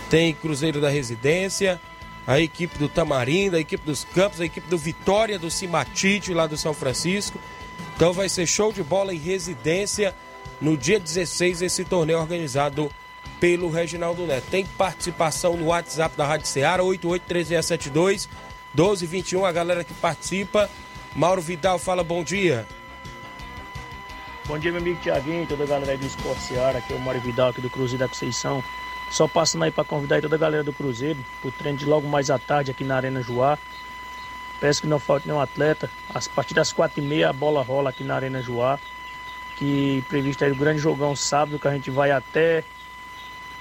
[0.08, 1.82] tem Cruzeiro da Residência,
[2.28, 6.46] a equipe do Tamarindo, a equipe dos Campos, a equipe do Vitória do Cimatite lá
[6.46, 7.40] do São Francisco
[8.00, 10.16] então vai ser show de bola em residência
[10.62, 12.90] no dia 16, esse torneio organizado
[13.42, 14.46] pelo Reginaldo Neto.
[14.50, 18.30] Tem participação no WhatsApp da Rádio Ceará, 883672
[18.74, 20.70] 1221, a galera que participa.
[21.14, 22.66] Mauro Vidal fala bom dia.
[24.48, 27.20] Bom dia, meu amigo Tiaguinho, toda a galera do Esporte Ceará, aqui é o Mauro
[27.20, 28.64] Vidal, aqui do Cruzeiro da Conceição.
[29.12, 32.30] Só passando aí para convidar toda a galera do Cruzeiro pro treino de logo mais
[32.30, 33.60] à tarde aqui na Arena Joá.
[34.60, 35.90] Peço que não falte nenhum atleta.
[36.14, 38.80] A partir das quatro e meia a bola rola aqui na Arena Joá.
[39.58, 42.64] Que previsto aí o grande jogão sábado, que a gente vai até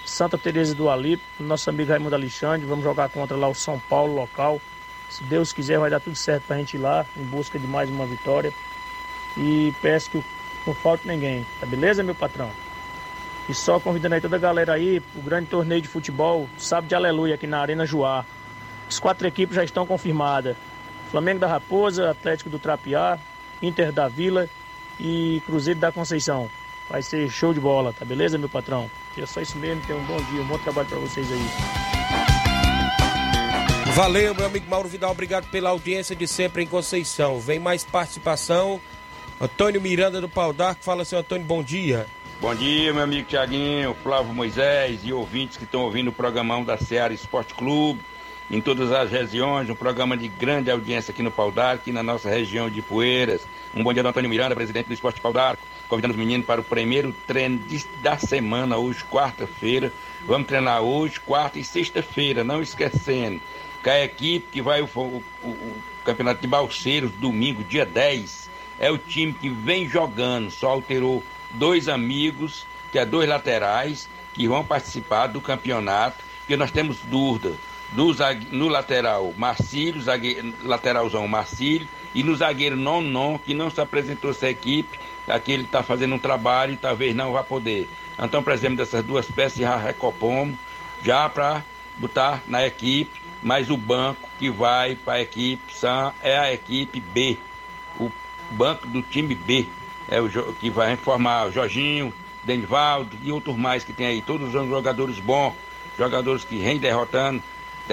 [0.05, 2.67] Santa Teresa do Alipo, nosso amigo Raimundo Alexandre.
[2.67, 4.61] Vamos jogar contra lá o São Paulo local.
[5.11, 7.89] Se Deus quiser, vai dar tudo certo pra gente ir lá em busca de mais
[7.89, 8.53] uma vitória.
[9.37, 10.23] E peço que
[10.67, 12.51] não falte ninguém, tá beleza, meu patrão?
[13.49, 16.95] E só convidando aí toda a galera aí, o grande torneio de futebol, sábado de
[16.95, 18.25] aleluia aqui na Arena Joá.
[18.87, 20.57] As quatro equipes já estão confirmadas.
[21.11, 23.19] Flamengo da Raposa, Atlético do Trapiá,
[23.63, 24.49] Inter da Vila
[25.01, 26.51] e Cruzeiro da Conceição.
[26.89, 28.91] Vai ser show de bola, tá beleza, meu patrão?
[29.17, 31.39] É só isso mesmo, tenha um bom dia, um bom trabalho para vocês aí.
[33.95, 37.41] Valeu, meu amigo Mauro Vidal, obrigado pela audiência de sempre em Conceição.
[37.41, 38.81] Vem mais participação.
[39.41, 42.07] Antônio Miranda do Pau d'Arco, fala seu Antônio, bom dia.
[42.41, 46.77] Bom dia, meu amigo Tiaguinho, Flávio Moisés e ouvintes que estão ouvindo o programão da
[46.77, 48.01] Seara Esporte Clube
[48.51, 52.31] em todas as regiões, um programa de grande audiência aqui no Pau d'Arco, na nossa
[52.31, 53.47] região de Poeiras.
[53.75, 56.61] Um bom dia do Antônio Miranda, presidente do Esporte Pau d'Arco, convidando os meninos para
[56.61, 57.63] o primeiro treino
[58.01, 59.93] da semana, hoje, quarta-feira.
[60.27, 63.41] Vamos treinar hoje, quarta e sexta-feira, não esquecendo.
[63.83, 68.49] Que a equipe que vai o, o, o Campeonato de Balseiros, domingo, dia 10,
[68.81, 74.49] é o time que vem jogando, só alterou dois amigos, que é dois laterais, que
[74.49, 77.53] vão participar do campeonato, porque nós temos dúvida
[77.93, 78.15] do,
[78.51, 84.49] no lateral Marcílio, zagueiro, lateralzão Marcílio, e no zagueiro Non que não se apresentou essa
[84.49, 87.89] equipe, aqui ele está fazendo um trabalho e talvez não vá poder.
[88.19, 90.57] Então precisamos dessas duas peças já recopomos,
[91.03, 91.63] já para
[91.97, 95.63] botar na equipe, mas o banco que vai para a equipe
[96.23, 97.39] é a equipe B,
[97.99, 98.11] o
[98.51, 99.67] banco do time B,
[100.09, 104.55] é o que vai formar o Jorginho, Denivaldo e outros mais que tem aí, todos
[104.55, 105.55] os jogadores bons,
[105.99, 107.43] jogadores que vêm derrotando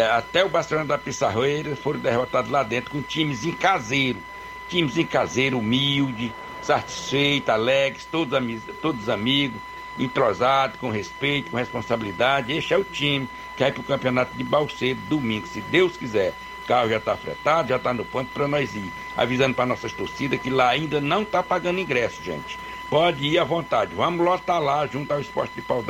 [0.02, 4.20] até o Barcelona da Pissarreira foram derrotados lá dentro com times em caseiro.
[4.68, 9.62] Times em caseiro, humilde, satisfeito, alegres, todos, amigos, todos amigos,
[9.98, 12.52] entrosados, com respeito, com responsabilidade.
[12.52, 16.34] Este é o time que vai para o campeonato de Balseiro domingo, se Deus quiser.
[16.64, 18.92] O carro já está fretado, já está no ponto para nós ir.
[19.16, 22.58] Avisando para nossas torcidas que lá ainda não está pagando ingresso, gente.
[22.90, 23.94] Pode ir à vontade.
[23.94, 25.84] Vamos lotar lá junto ao esporte de pau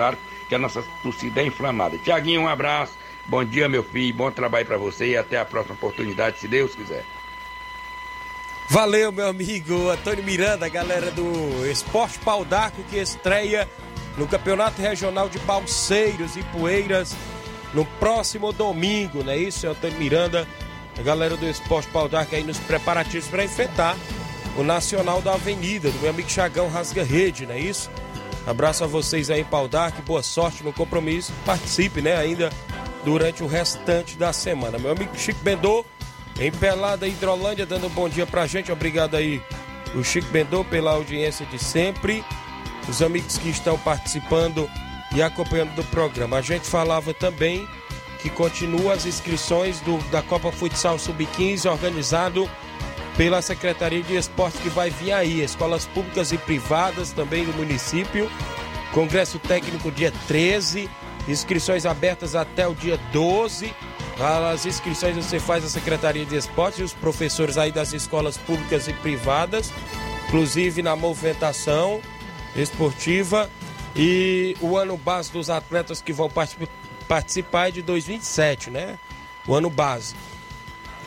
[0.50, 1.98] que a nossa torcida é inflamada.
[1.98, 2.94] Tiaguinho, um abraço.
[3.28, 4.14] Bom dia, meu filho.
[4.14, 7.04] Bom trabalho para você e até a próxima oportunidade, se Deus quiser.
[8.70, 13.70] Valeu, meu amigo Antônio Miranda, galera do Esporte Pau d'Arco que estreia
[14.18, 17.16] no Campeonato Regional de Balseiros e Poeiras
[17.76, 20.48] no próximo domingo, não é isso, Antônio Miranda?
[20.98, 23.96] A galera do Esporte Pau d'Arco aí nos preparativos para enfrentar
[24.58, 27.92] o Nacional da Avenida, do meu amigo Chagão Rasga Rede, não é isso?
[28.48, 32.50] Abraço a vocês aí, Pau d'Arco, boa sorte no compromisso, participe, né, ainda
[33.06, 34.80] durante o restante da semana.
[34.80, 35.86] Meu amigo Chico Bendô,
[36.40, 38.72] em Pelada Hidrolândia, dando um bom dia pra gente.
[38.72, 39.42] Obrigado aí,
[39.94, 42.26] o Chico Bendô, pela audiência de sempre.
[42.90, 44.70] Os amigos que estão participando
[45.16, 46.38] e acompanhando do programa.
[46.38, 47.68] A gente falava também
[48.22, 52.50] que continua as inscrições do, da Copa Futsal Sub-15, organizado
[53.16, 55.42] pela Secretaria de Esporte que vai vir aí.
[55.42, 58.30] Escolas públicas e privadas também do município.
[58.92, 60.90] Congresso técnico dia 13.
[61.28, 63.74] Inscrições abertas até o dia 12.
[64.52, 68.88] As inscrições você faz na Secretaria de Esportes e os professores aí das escolas públicas
[68.88, 69.74] e privadas,
[70.28, 72.00] inclusive na movimentação
[72.56, 73.50] esportiva.
[73.96, 76.30] E o ano base dos atletas que vão
[77.08, 79.00] participar é de 2027, né?
[79.48, 80.16] O ano base.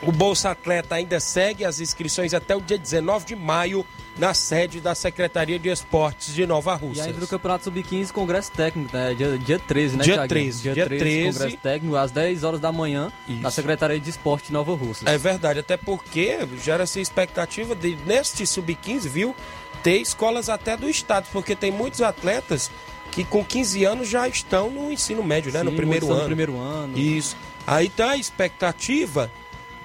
[0.01, 3.85] O Bolsa Atleta ainda segue as inscrições até o dia 19 de maio
[4.17, 7.03] na sede da Secretaria de Esportes de Nova Rússia.
[7.03, 9.13] E ainda no Campeonato Sub-15, Congresso Técnico, né?
[9.13, 10.29] Dia, dia 13, né, Dia Thiaguinho?
[10.29, 11.33] 13, dia 13.
[11.33, 13.41] Congresso Técnico, às 10 horas da manhã, Isso.
[13.41, 15.09] na Secretaria de Esporte de Nova Rússia.
[15.09, 19.35] É verdade, até porque gera-se expectativa de, neste Sub-15, viu,
[19.83, 22.71] ter escolas até do estado, porque tem muitos atletas
[23.11, 25.59] que com 15 anos já estão no ensino médio, né?
[25.59, 26.19] Sim, no primeiro ano.
[26.19, 26.97] No primeiro ano.
[26.97, 27.35] Isso.
[27.65, 29.31] Aí tá a expectativa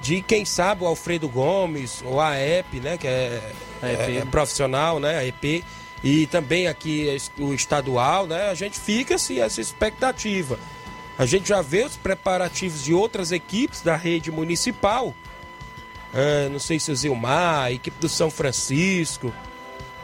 [0.05, 3.41] de quem sabe o Alfredo Gomes, ou a EP, né, que é,
[3.83, 5.65] é- é profissional, né, a EP,
[6.03, 10.59] e também aqui o estadual, né, a gente fica assim essa expectativa.
[11.17, 15.15] A gente já vê os preparativos de outras equipes da rede municipal.
[16.13, 19.33] É, não sei se o Zilmar, a equipe do São Francisco,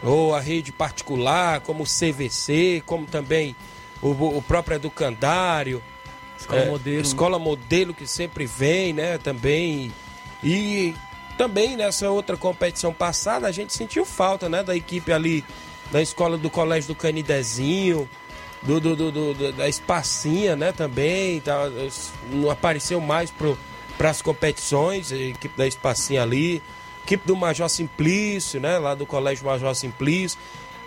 [0.02, 3.54] ou a rede particular, como o CVC, como também
[4.00, 4.08] o,
[4.38, 5.82] o próprio Educandário.
[6.40, 7.02] Escola É, modelo.
[7.02, 9.18] Escola modelo que sempre vem, né?
[9.18, 9.92] Também.
[10.42, 10.94] E
[11.36, 14.62] também nessa outra competição passada a gente sentiu falta, né?
[14.62, 15.44] Da equipe ali
[15.92, 18.08] da escola do Colégio do Canidezinho,
[18.62, 20.72] do, do, do- do- do- da Espacinha, né?
[20.72, 21.40] Também.
[21.40, 21.68] Tá,
[22.30, 23.32] não apareceu mais
[23.98, 26.62] para as competições, a equipe da Espacinha ali.
[27.04, 28.78] Equipe do Major Simplício, né?
[28.78, 30.38] Lá do Colégio Major Simplício.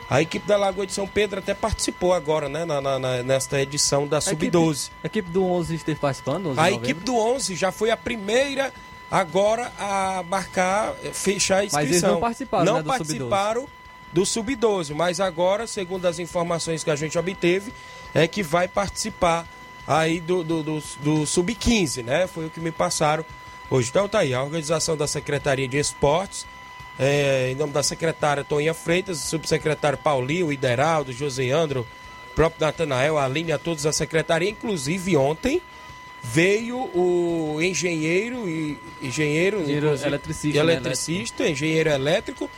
[0.10, 2.66] A equipe da Lagoa de São Pedro até participou agora, né?
[2.66, 4.90] Na, na- na- nesta edição da A equipe- Sub-12.
[5.04, 6.48] A equipe do 11 esteve participando?
[6.50, 8.72] 11 de A equipe do 11 já foi a primeira
[9.10, 11.82] agora a marcar, eh, fechar a inscrição.
[11.86, 13.68] Mas eles não participaram, Não né, do participaram
[14.12, 17.74] do Sub-12, mas agora, segundo as informações que a gente obteve,
[18.14, 19.48] é que vai participar
[19.88, 22.28] aí do, do, do, do Sub-15, né?
[22.28, 23.26] Foi o que me passaram
[23.70, 23.90] hoje.
[23.90, 26.46] Então tá aí, a organização da Secretaria de Esportes,
[27.00, 31.88] eh, em nome da secretária Toninha Freitas, subsecretário Paulinho, Ideraldo, José Andro,
[32.36, 35.62] próprio Natanael, a Aline, a todos da secretaria, inclusive ontem
[36.24, 42.50] veio o engenheiro e engenheiro, Engenheiro eletricista, e né, eletricista, engenheiro elétrico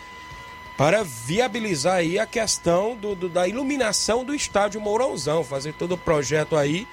[0.78, 5.98] para viabilizar aí a questão do, do- da iluminação do estádio Mourãozão, fazer todo o
[5.98, 6.88] projeto aí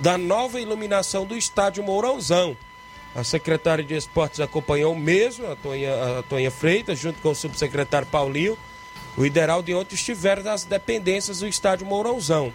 [0.00, 2.56] da nova iluminação do estádio Mourãozão.
[3.16, 8.06] A secretária de Esportes acompanhou mesmo, a Tonha, a Tonha Freitas, junto com o subsecretário
[8.06, 8.58] Paulinho.
[9.16, 12.52] O ideal de ontem estiveram nas dependências do estádio Mourãozão.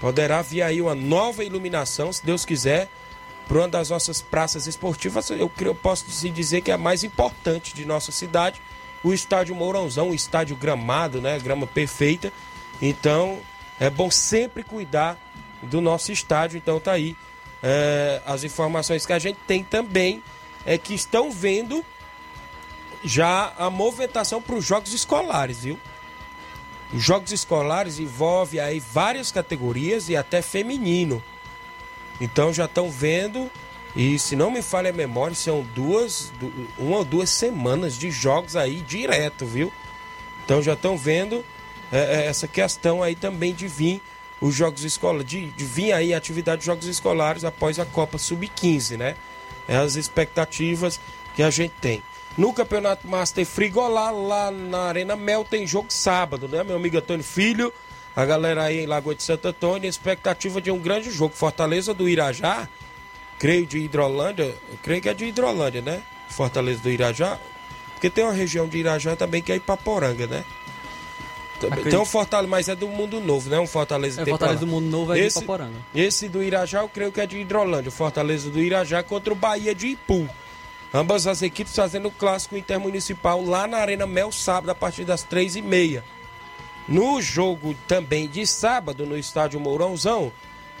[0.00, 2.88] Poderá vir aí uma nova iluminação, se Deus quiser,
[3.46, 5.30] para uma das nossas praças esportivas.
[5.30, 8.60] Eu, eu posso dizer que é a mais importante de nossa cidade,
[9.04, 11.38] o estádio Mourãozão, o estádio gramado, né?
[11.38, 12.32] Grama perfeita.
[12.80, 13.38] Então,
[13.78, 15.16] é bom sempre cuidar
[15.62, 16.56] do nosso estádio.
[16.56, 17.16] Então, tá aí.
[17.62, 20.22] É, as informações que a gente tem também
[20.66, 21.84] é que estão vendo
[23.04, 25.78] já a movimentação para os jogos escolares, viu?
[26.92, 31.22] Os jogos escolares envolve aí várias categorias e até feminino.
[32.20, 33.50] Então já estão vendo,
[33.96, 38.10] e se não me falha a memória, são duas, du- uma ou duas semanas de
[38.10, 39.72] jogos aí direto, viu?
[40.44, 41.44] Então já estão vendo
[41.90, 44.02] é, é, essa questão aí também de vir
[44.42, 48.18] os jogos escolares, de, de vir aí a atividade de jogos escolares após a Copa
[48.18, 49.14] Sub-15, né?
[49.68, 51.00] É as expectativas
[51.36, 52.02] que a gente tem.
[52.36, 56.64] No Campeonato Master Frigolá, lá na Arena Mel, tem jogo sábado, né?
[56.64, 57.72] Meu amigo Antônio Filho,
[58.16, 61.36] a galera aí em Lagoa de Santo Antônio, expectativa de um grande jogo.
[61.36, 62.68] Fortaleza do Irajá,
[63.38, 66.02] creio de Hidrolândia, creio que é de Hidrolândia, né?
[66.28, 67.38] Fortaleza do Irajá,
[67.92, 70.44] porque tem uma região de Irajá também que é Ipaporanga, né?
[71.66, 71.90] Acredito.
[71.90, 73.58] Tem um Fortaleza, mas é do Mundo Novo, né?
[73.58, 75.76] Um Fortaleza É, tem Fortaleza do Mundo Novo é de Esse- Ipaporanga.
[75.94, 79.36] Esse do Irajá eu creio que é de Hidrolândia, o Fortaleza do Irajá contra o
[79.36, 80.28] Bahia de Ipu.
[80.94, 85.22] Ambas as equipes fazendo o clássico intermunicipal lá na Arena Mel sábado a partir das
[85.22, 86.04] três e meia.
[86.88, 90.30] No jogo também de sábado no estádio Mourãozão,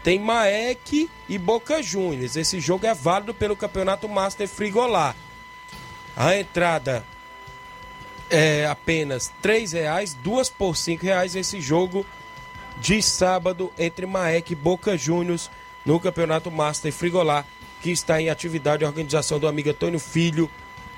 [0.04, 2.36] tem Maek e Boca Juniors.
[2.36, 5.14] Esse jogo é válido pelo Campeonato Master Frigolá.
[6.16, 7.04] A entrada
[8.32, 12.04] é apenas R$ reais, duas por R$ reais esse jogo
[12.80, 15.50] de sábado entre Maek e Boca Juniors
[15.84, 17.44] no Campeonato Master Frigolá,
[17.82, 20.50] que está em atividade a organização do amigo Antônio Filho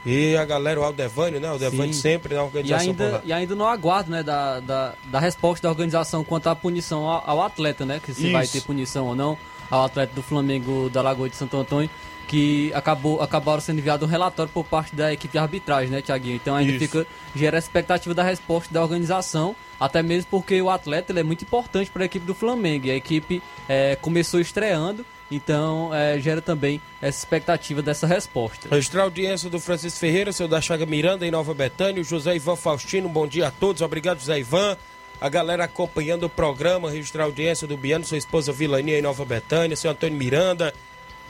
[0.07, 1.49] e a galera, o Aldevânio, né?
[1.49, 3.05] O Aldevânio sempre na E organização lá.
[3.05, 7.09] ainda, e ainda no aguardo, né, da, da, da resposta da organização quanto à punição
[7.09, 8.01] ao, ao atleta, né?
[8.05, 8.53] Que se vai Isso.
[8.53, 9.37] ter punição ou não
[9.71, 11.91] ao atleta do Flamengo da Lagoa de Santo Antônio,
[12.27, 16.37] que acabou, acabaram sendo enviado um relatório por parte da equipe de arbitragem, né, Tiaguinho?
[16.37, 16.81] Então ainda Isso.
[16.81, 21.43] fica, gera a expectativa da resposta da organização, até mesmo porque o atleta é muito
[21.43, 22.87] importante para a equipe do Flamengo.
[22.87, 28.69] E a equipe é, começou estreando, então é, gera também essa expectativa dessa resposta.
[28.71, 32.37] Registrar a audiência do Francisco Ferreira, seu da Chaga Miranda, em Nova Betânia, o José
[32.37, 34.77] Ivan Faustino, bom dia a todos, obrigado José Ivan.
[35.21, 39.25] A galera acompanhando o programa, registrar a audiência do Biano, sua esposa Vilania em Nova
[39.25, 40.75] Betânia, seu Antônio Miranda,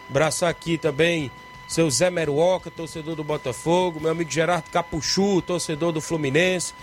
[0.09, 1.30] abraçar aqui também
[1.68, 6.74] seu Zé Meruoca, torcedor do Botafogo, meu amigo Gerardo Capuchu, torcedor do Fluminense,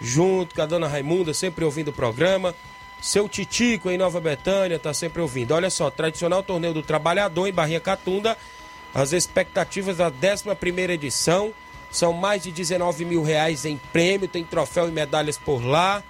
[0.00, 2.54] junto com a dona Raimunda, sempre ouvindo o programa.
[3.00, 5.52] Seu Titico em Nova Betânia tá sempre ouvindo.
[5.52, 8.36] Olha só, tradicional torneio do trabalhador em Barrinha Catunda.
[8.94, 11.52] As expectativas da 11 edição
[11.90, 16.02] são mais de 19 mil reais em prêmio, tem troféu e medalhas por lá.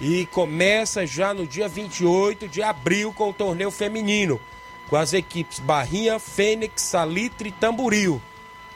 [0.00, 4.40] E começa já no dia 28 de abril com o torneio feminino,
[4.88, 8.22] com as equipes Barrinha, Fênix, Salitre e Tamboril.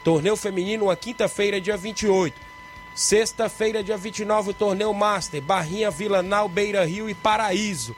[0.03, 2.35] Torneio feminino, uma quinta-feira, dia 28.
[2.93, 7.95] Sexta-feira, dia 29, o torneio Master, Barrinha, Vila Nau, Beira Rio e Paraíso.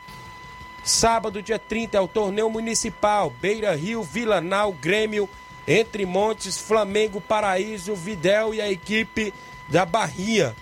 [0.84, 5.28] Sábado, dia 30, é o torneio municipal, Beira Rio, Vila Nau, Grêmio,
[5.68, 9.34] Entre Montes, Flamengo, Paraíso, Videl e a equipe
[9.68, 10.56] da Barrinha.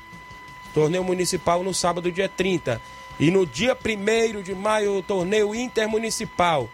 [0.74, 2.82] Torneio municipal no sábado, dia 30.
[3.19, 6.67] E no dia 1 de maio, o torneio intermunicipal.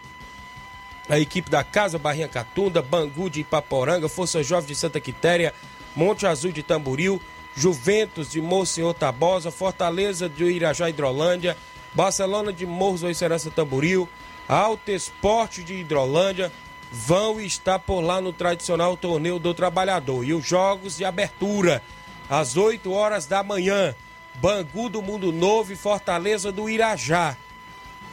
[1.10, 5.54] A equipe da Casa Barrinha Catunda, Bangu de Ipaporanga, Força Jovem de Santa Quitéria,
[5.96, 7.20] Monte Azul de Tamboril,
[7.56, 11.58] Juventus de Monsenhor Tabosa, Fortaleza de Irajá Hidrolândia,
[11.94, 14.08] Barcelona de Morros do Serança Tamboril,
[14.48, 16.52] Alto Esporte de Hidrolândia,
[16.92, 20.24] vão estar por lá no tradicional torneio do trabalhador.
[20.24, 21.84] E os jogos de abertura,
[22.30, 23.96] às 8 horas da manhã,
[24.36, 27.36] Bangu do Mundo Novo e Fortaleza do Irajá.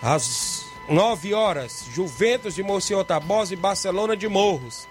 [0.02, 4.88] Às 9 horas, Juventus de Monsenhor Tabosa e Barcelona de Morros.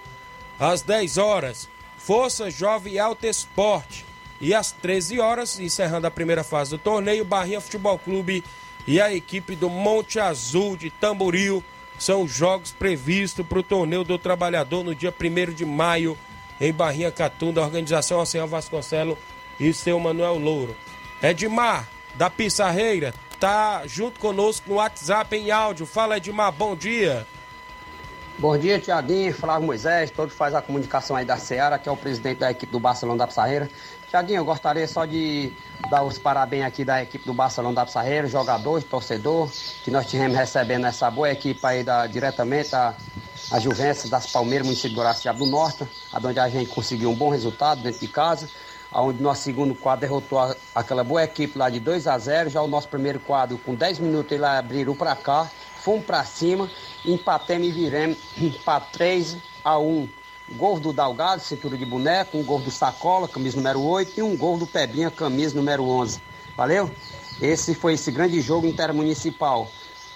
[0.60, 1.68] Às 10 horas,
[1.98, 4.06] Força Jovem Alto Esporte.
[4.40, 8.44] E às 13 horas, encerrando a primeira fase do torneio, Barrinha Futebol Clube
[8.86, 11.64] e a equipe do Monte Azul de Tamboril
[11.98, 16.18] são os jogos previstos para o torneio do trabalhador no dia 1 de maio
[16.60, 19.18] em Barrinha Catunda, organização Oceano Vasconcelo
[19.60, 20.76] e seu Manuel Louro.
[21.22, 25.86] Edmar, da Pissarreira, tá junto conosco no WhatsApp em áudio.
[25.86, 27.26] Fala, Edmar, bom dia.
[28.38, 31.96] Bom dia, Tiaguinho, Flávio Moisés, todo faz a comunicação aí da Seara, que é o
[31.96, 33.70] presidente da equipe do Barcelona da Pissarreira.
[34.10, 35.54] Tiaguinho, eu gostaria só de
[35.90, 39.50] dar os parabéns aqui da equipe do Barcelona da Pissarreira, jogadores, torcedor,
[39.86, 42.94] que nós tivemos recebendo essa boa equipe aí da, diretamente a,
[43.52, 47.30] a Juventus das Palmeiras, município do Horaciaba do Norte, onde a gente conseguiu um bom
[47.30, 48.50] resultado dentro de casa,
[48.92, 52.62] onde nosso segundo quadro derrotou a- aquela boa equipe lá de 2 a 0 já
[52.62, 55.50] o nosso primeiro quadro com 10 minutos eles abriram para cá,
[55.82, 56.70] fomos para cima,
[57.06, 58.18] empatemos e viremos
[58.66, 60.08] para 3 a 1.
[60.52, 64.38] Gol do Dalgado, cintura de boneco, um gol do Sacola, camisa número 8, e um
[64.38, 66.22] gol do Pebinha, camisa número 11.
[66.56, 66.92] Valeu?
[67.42, 69.72] Esse foi esse grande jogo intermunicipal.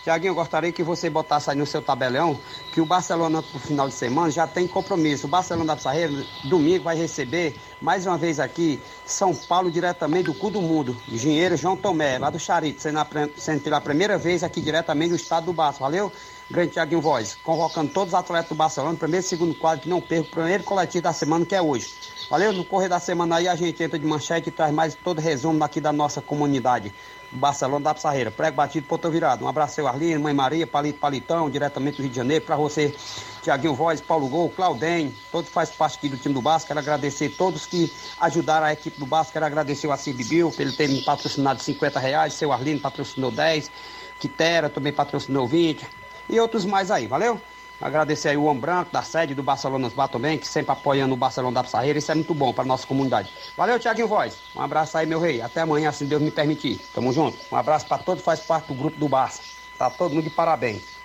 [0.10, 2.40] Tiaguinho, eu gostaria que você botasse aí no seu tabelão
[2.74, 5.28] que o Barcelona pro final de semana já tem compromisso.
[5.28, 6.12] O Barcelona da Pissarreira,
[6.46, 10.98] domingo, vai receber mais uma vez aqui São Paulo, diretamente do cu do mundo.
[11.08, 13.08] Engenheiro João Tomé, lá do Charito, sendo, a,
[13.38, 15.80] sendo pela primeira vez aqui diretamente do estado do Barça.
[15.80, 16.12] Valeu?
[16.50, 20.02] Grande Tiaguinho Voz, convocando todos os atletas do Barcelona, primeiro e segundo quadro, que não
[20.02, 21.94] perca o primeiro coletivo da semana, que é hoje.
[22.30, 22.54] Valeu?
[22.54, 25.64] No correr da semana aí a gente entra de manchete e traz mais todo resumo
[25.64, 26.94] aqui da nossa comunidade.
[27.32, 28.30] Barcelona da Pissarreira.
[28.30, 29.44] Prego batido, ponto virado.
[29.44, 32.46] Um abraço, seu Arlindo, Mãe Maria, Palito Palitão, diretamente do Rio de Janeiro.
[32.46, 32.94] Pra você,
[33.42, 36.68] Tiaguinho Voz, Paulo Gol, Claudem, todos faz parte aqui do time do Basco.
[36.68, 39.34] Quero agradecer todos que ajudaram a equipe do Basco.
[39.34, 42.34] Quero agradecer o por ele ter me patrocinado 50 reais.
[42.36, 43.72] Seu Arlindo patrocinou 10.
[44.20, 45.84] Quitera também patrocinou 20.
[46.30, 47.42] E outros mais aí, valeu?
[47.82, 51.18] Agradecer aí o Homem Branco, da sede do Barcelona Bar também, que sempre apoiando o
[51.18, 51.98] Barcelona da Pissarreira.
[51.98, 53.32] Isso é muito bom para nossa comunidade.
[53.56, 54.38] Valeu, Tiaguinho Voz.
[54.56, 55.42] Um abraço aí, meu rei.
[55.42, 56.80] Até amanhã, se Deus me permitir.
[56.94, 57.38] Tamo junto.
[57.52, 59.42] Um abraço para todos faz parte do grupo do Barça.
[59.78, 61.00] Tá todo mundo de parabéns.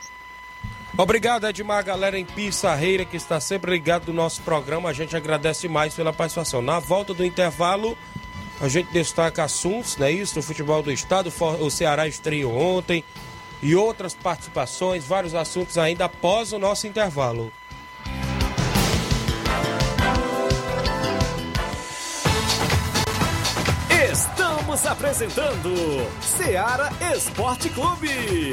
[0.96, 4.88] Obrigado, Edmar, galera em Pissarreira, que está sempre ligado no nosso programa.
[4.88, 6.62] A gente agradece mais pela participação.
[6.62, 7.98] Na volta do intervalo,
[8.60, 10.34] a gente destaca assuntos, não é isso?
[10.34, 11.32] Do futebol do estado.
[11.60, 13.04] O Ceará estreou ontem
[13.64, 17.50] e outras participações, vários assuntos ainda após o nosso intervalo.
[24.12, 25.74] Estamos apresentando
[26.20, 28.52] Ceará Esporte Clube.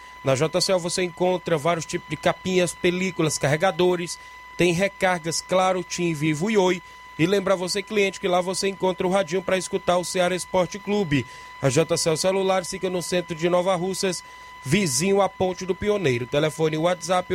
[0.23, 4.17] na JCL você encontra vários tipos de capinhas, películas, carregadores,
[4.55, 6.81] tem recargas, claro, Tim, Vivo e Oi.
[7.17, 10.77] E lembra você, cliente, que lá você encontra o radinho para escutar o Ceará Esporte
[10.79, 11.25] Clube.
[11.61, 14.21] A JCL Celular fica no centro de Nova Russas,
[14.63, 16.27] vizinho à Ponte do Pioneiro.
[16.27, 17.33] Telefone WhatsApp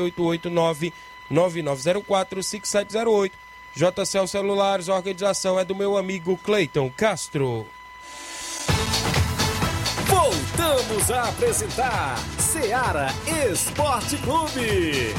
[1.30, 3.32] 889-9904-5708.
[3.74, 7.66] JCL Celulares, a organização é do meu amigo Cleiton Castro.
[10.26, 13.06] Voltamos a apresentar Seara
[13.48, 15.14] Esporte Clube.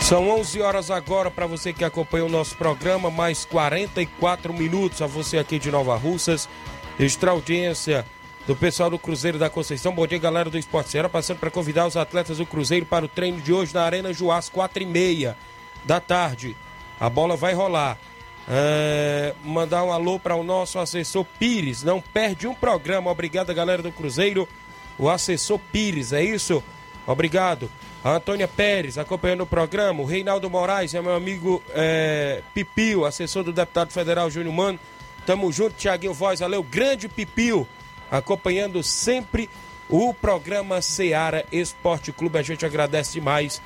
[0.00, 5.06] São 11 horas agora para você que acompanha o nosso programa, mais 44 minutos a
[5.06, 6.48] você aqui de Nova Russas.
[6.98, 8.04] Extra audiência
[8.48, 9.92] do pessoal do Cruzeiro da Conceição.
[9.92, 11.06] Bom dia, galera do Esporte Ceará.
[11.06, 14.48] Passando para convidar os atletas do Cruzeiro para o treino de hoje na Arena Juás,
[14.48, 15.36] 4 e meia
[15.84, 16.56] da tarde.
[16.98, 17.98] A bola vai rolar.
[18.48, 21.82] É, mandar um alô para o nosso assessor Pires.
[21.82, 23.10] Não perde um programa.
[23.10, 24.48] Obrigado, galera do Cruzeiro.
[24.98, 26.64] O assessor Pires, é isso?
[27.06, 27.70] Obrigado.
[28.02, 30.00] A Antônia Pérez acompanhando o programa.
[30.00, 34.80] O Reinaldo Moraes é meu amigo é, Pipio, assessor do deputado federal Júnior Mano.
[35.26, 36.40] Tamo junto, Tiaguinho Voz.
[36.40, 37.68] Valeu, grande Pipio
[38.10, 39.48] acompanhando sempre
[39.88, 42.38] o programa Seara Esporte Clube.
[42.38, 43.60] A gente agradece demais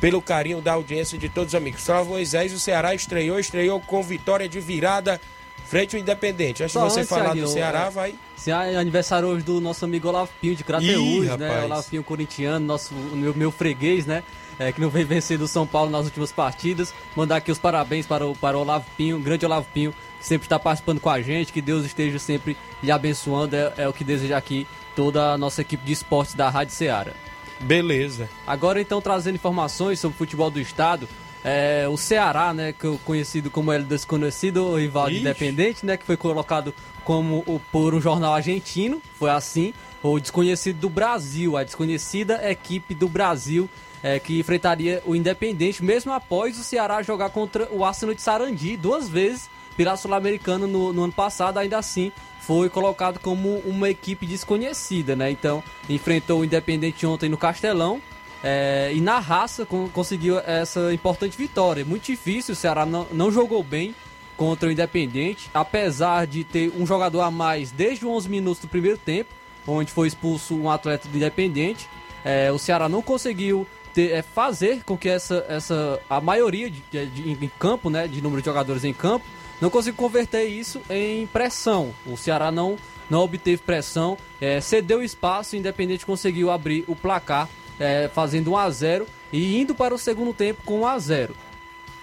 [0.00, 1.82] pelo carinho da audiência de todos os amigos.
[1.82, 5.20] Salve Moisés, o Ceará estreou, estreou com vitória de virada
[5.66, 6.62] frente ao Independente.
[6.62, 8.14] Antes de você antes, falar do Ceará, é, vai.
[8.36, 11.64] Se é aniversário hoje do nosso amigo Olavo Pinho de Crateús, né?
[11.64, 14.22] Olavo Pinho corintiano, nosso, meu, meu freguês, né?
[14.58, 16.94] É, que não vem vencendo o São Paulo nas últimas partidas.
[17.14, 20.58] Mandar aqui os parabéns para o, para o Olavo Pinho, grande Olavo Pinho, sempre está
[20.58, 24.36] participando com a gente, que Deus esteja sempre lhe abençoando, é, é o que deseja
[24.36, 27.12] aqui toda a nossa equipe de esportes da Rádio Ceará.
[27.60, 28.28] Beleza.
[28.46, 31.08] Agora então trazendo informações sobre o futebol do estado,
[31.48, 32.74] é, o Ceará, né,
[33.04, 35.20] conhecido como El Desconhecido, o rival Ixi.
[35.20, 36.74] independente, né, que foi colocado
[37.04, 39.72] como o, por um jornal argentino, foi assim,
[40.02, 43.70] o desconhecido do Brasil, a desconhecida equipe do Brasil
[44.02, 48.76] é, que enfrentaria o Independente, mesmo após o Ceará jogar contra o Arsenal de Sarandi
[48.76, 54.26] duas vezes pela Sul-Americana no, no ano passado, ainda assim foi colocado como uma equipe
[54.26, 55.30] desconhecida, né?
[55.30, 58.00] Então, enfrentou o Independente ontem no Castelão
[58.42, 61.84] é, e na raça conseguiu essa importante vitória.
[61.84, 63.94] Muito difícil, o Ceará não, não jogou bem
[64.36, 68.68] contra o Independente, apesar de ter um jogador a mais desde os 11 minutos do
[68.68, 69.30] primeiro tempo,
[69.66, 71.88] onde foi expulso um atleta do Independente.
[72.24, 76.82] É, o Ceará não conseguiu ter, é, fazer com que essa, essa a maioria de,
[76.90, 79.24] de, de, em campo, né, de número de jogadores em campo,
[79.60, 81.94] não conseguiu converter isso em pressão.
[82.04, 82.76] O Ceará não,
[83.08, 87.48] não obteve pressão, é, cedeu espaço, Independente conseguiu abrir o placar,
[87.78, 91.36] é, fazendo 1 a 0 e indo para o segundo tempo com 1 a 0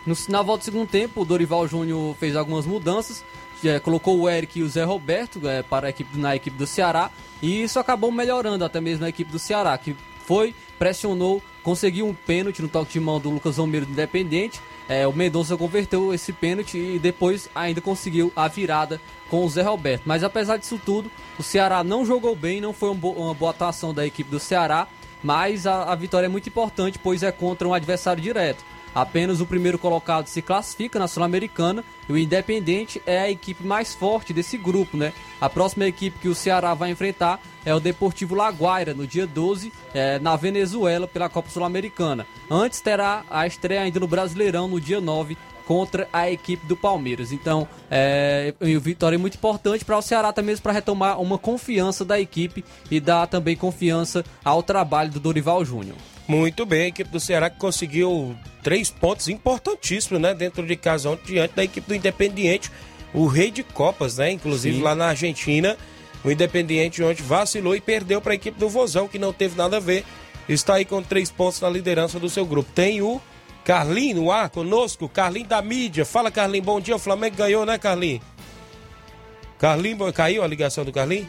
[0.06, 3.24] no, Na volta do segundo tempo, o Dorival Júnior fez algumas mudanças,
[3.64, 6.68] é, colocou o Eric e o Zé Roberto é, para a equipe, na equipe do
[6.68, 7.10] Ceará
[7.42, 9.96] e isso acabou melhorando até mesmo a equipe do Ceará, que
[10.26, 15.08] foi, pressionou, conseguiu um pênalti no toque de mão do Lucas Romero do Independente é,
[15.08, 19.00] o Mendonça converteu esse pênalti e depois ainda conseguiu a virada
[19.30, 20.04] com o Zé Roberto.
[20.06, 21.10] Mas apesar disso tudo,
[21.40, 24.88] o Ceará não jogou bem, não foi uma boa atuação da equipe do Ceará,
[25.24, 28.64] mas a, a vitória é muito importante, pois é contra um adversário direto.
[28.94, 33.96] Apenas o primeiro colocado se classifica na Sul-Americana e o Independente é a equipe mais
[33.96, 35.14] forte desse grupo, né?
[35.42, 39.74] A próxima equipe que o Ceará vai enfrentar é o Deportivo Laguaira no dia 12,
[39.94, 42.28] é, na Venezuela, pela Copa Sul-Americana.
[42.50, 45.38] Antes terá a estreia ainda no Brasileirão no dia 9
[45.68, 47.32] contra a equipe do Palmeiras.
[47.32, 52.20] Então, é uma vitória muito importante para o Ceará também para retomar uma confiança da
[52.20, 55.96] equipe e dar também confiança ao trabalho do Dorival Júnior.
[56.28, 60.34] Muito bem, a equipe do Ceará que conseguiu três pontos importantíssimos, né?
[60.34, 62.72] Dentro de casa ontem, diante da equipe do Independiente,
[63.14, 64.32] o rei de Copas, né?
[64.32, 64.84] Inclusive Sim.
[64.84, 65.78] lá na Argentina,
[66.24, 69.78] o Independiente ontem vacilou e perdeu para a equipe do Vozão, que não teve nada
[69.78, 70.06] a ver.
[70.48, 72.70] Está aí com três pontos na liderança do seu grupo.
[72.74, 73.22] Tem o
[73.64, 76.04] Carlinho no ar conosco, Carlinho da mídia.
[76.06, 76.96] Fala, Carlinho, bom dia.
[76.96, 78.22] O Flamengo ganhou, né, Carlinho?
[79.58, 81.28] Carlinho, caiu a ligação do Carlinho?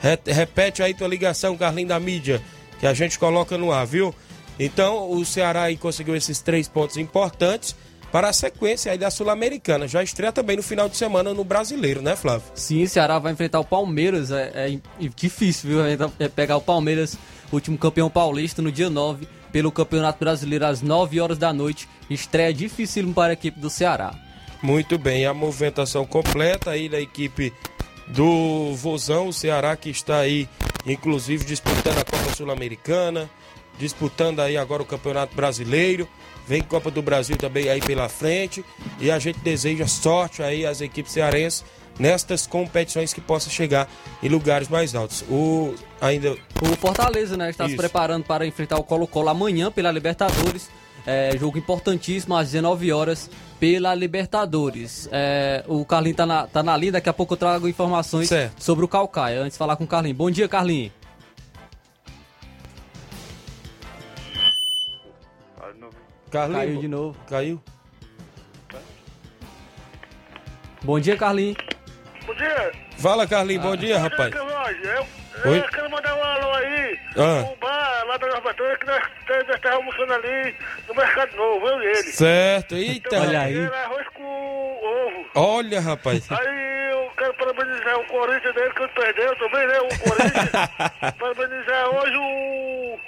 [0.00, 2.40] Re- Repete aí tua ligação, Carlinho da mídia,
[2.80, 4.14] que a gente coloca no ar, viu?
[4.58, 7.76] Então, o Ceará aí conseguiu esses três pontos importantes
[8.10, 9.86] para a sequência aí da Sul-Americana.
[9.86, 12.44] Já estreia também no final de semana no Brasileiro, né, Flávio?
[12.54, 14.30] Sim, o Ceará vai enfrentar o Palmeiras.
[14.30, 14.82] É, é im-
[15.14, 15.80] difícil, viu?
[16.18, 17.18] É pegar o Palmeiras,
[17.52, 21.88] último campeão paulista, no dia 9, pelo Campeonato Brasileiro, às 9 horas da noite.
[22.08, 24.14] Estreia dificílimo para a equipe do Ceará.
[24.62, 27.52] Muito bem, a movimentação completa aí da equipe
[28.08, 30.48] do Vozão, o Ceará que está aí,
[30.84, 33.30] inclusive, disputando a Copa Sul-Americana,
[33.78, 36.08] disputando aí agora o Campeonato Brasileiro,
[36.46, 38.64] vem Copa do Brasil também aí pela frente,
[38.98, 41.64] e a gente deseja sorte aí às equipes cearenses
[41.98, 43.88] nestas competições que possa chegar
[44.22, 45.22] em lugares mais altos.
[45.28, 47.76] O ainda O Fortaleza, né, está se Isso.
[47.76, 50.70] preparando para enfrentar o Colo-Colo amanhã pela Libertadores.
[51.06, 55.08] É, jogo importantíssimo às 19 horas pela Libertadores.
[55.10, 58.62] É, o Carlinho tá na, tá na linha, daqui a pouco eu trago informações Certo.
[58.62, 59.40] sobre o Calcaia.
[59.40, 60.14] Antes de falar com o Carlinho.
[60.14, 60.92] Bom dia, Carlinho.
[66.30, 67.16] Carlinhos, Caiu de novo.
[67.26, 67.60] Caiu?
[70.84, 71.56] Bom dia, Carlinhos.
[72.28, 72.72] Bom dia.
[72.98, 74.34] Fala, Carlinhos, bom dia, rapaz.
[74.34, 77.00] Eu, eu quero mandar um alô aí.
[77.16, 77.50] Ah.
[77.50, 79.02] Um bar lá da Nova que nós
[79.50, 80.54] estamos almoçando ali
[80.86, 82.12] no Mercado Novo, eu e ele.
[82.12, 83.18] Certo, eita.
[83.18, 83.64] Olha aí.
[83.64, 85.26] Arroz com ovo.
[85.36, 86.30] Olha, rapaz.
[86.30, 89.80] Aí eu quero parabenizar o Corinthians dele que ele perdeu também, né?
[89.80, 90.50] O Corinthians.
[91.18, 92.98] parabenizar hoje o.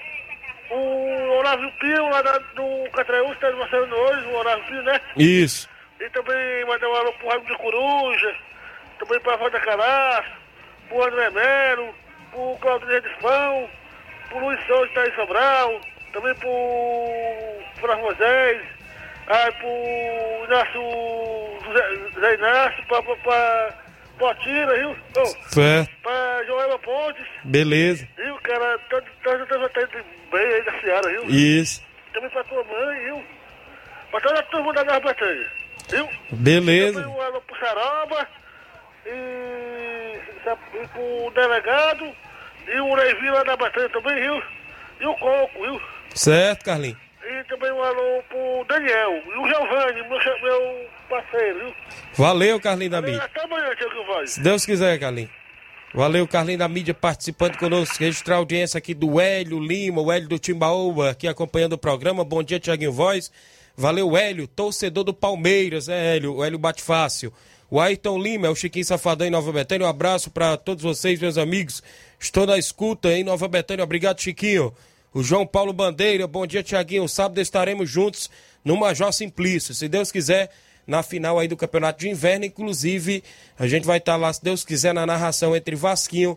[0.70, 5.00] O Olávio Pio lá da, do Catraúz, está mostrando hoje, o Olávio Pio, né?
[5.18, 5.68] Isso.
[6.00, 8.36] E também mandar um alô pro Raimundo de Coruja,
[9.00, 10.30] também pra Wanda Caraço,
[10.88, 11.94] pro André Melo,
[12.30, 13.68] pro Claudio de Pão,
[14.28, 15.80] pro Luiz Souza tá em Sobral,
[16.12, 17.10] também pro
[17.80, 18.62] Flávio Moisés,
[19.26, 20.82] aí pro Inácio,
[21.64, 23.74] José, José Inácio, pra, pra
[24.18, 24.96] Potira, viu?
[25.16, 25.90] Oh, Certo.
[26.02, 28.06] pra Joelma Pontes, Beleza.
[28.16, 28.78] viu, cara?
[28.90, 31.24] Todo, todo, todo, todo bem aí da Seara, viu?
[31.26, 31.82] Isso.
[32.12, 33.24] Também pra tua mãe, viu?
[34.10, 35.46] Pra toda a turma da Nova Bretanha,
[35.88, 36.08] viu?
[36.32, 37.00] Beleza.
[37.02, 38.28] Também um alô pro Saroba
[39.06, 40.18] e,
[40.82, 42.14] e pro delegado
[42.66, 44.42] e o Levi lá da Batalha também, viu?
[45.00, 45.80] E o Coco, viu?
[46.14, 46.98] Certo, Carlinhos.
[47.22, 51.74] E também um alô pro Daniel e o Giovanni, meu, meu parceiro, viu?
[52.14, 53.22] Valeu, Carlinhos da mídia.
[53.22, 54.30] Até amanhã, Tiago Vaz.
[54.32, 55.30] Se Deus quiser, Carlinhos.
[55.92, 57.96] Valeu, Carlinhos da mídia participando conosco.
[57.98, 62.24] Registrar a audiência aqui do Hélio Lima, o Hélio do Timbaúba, aqui acompanhando o programa.
[62.24, 63.32] Bom dia, Tiaguinho Voz.
[63.76, 66.36] Valeu, Hélio, torcedor do Palmeiras, é, Hélio?
[66.36, 67.32] O Hélio bate fácil.
[67.70, 69.86] O Ayrton Lima, é o Chiquinho Safadão em Nova Betânia.
[69.86, 71.80] Um abraço para todos vocês, meus amigos.
[72.18, 73.84] Estou na escuta em Nova Betânia.
[73.84, 74.74] Obrigado, Chiquinho.
[75.14, 77.08] O João Paulo Bandeira, bom dia, Tiaguinho.
[77.08, 78.28] Sábado estaremos juntos
[78.64, 79.72] no Major Simplício.
[79.72, 80.50] Se Deus quiser,
[80.84, 82.44] na final aí do Campeonato de Inverno.
[82.44, 83.22] Inclusive,
[83.56, 86.36] a gente vai estar lá, se Deus quiser, na narração entre Vasquinho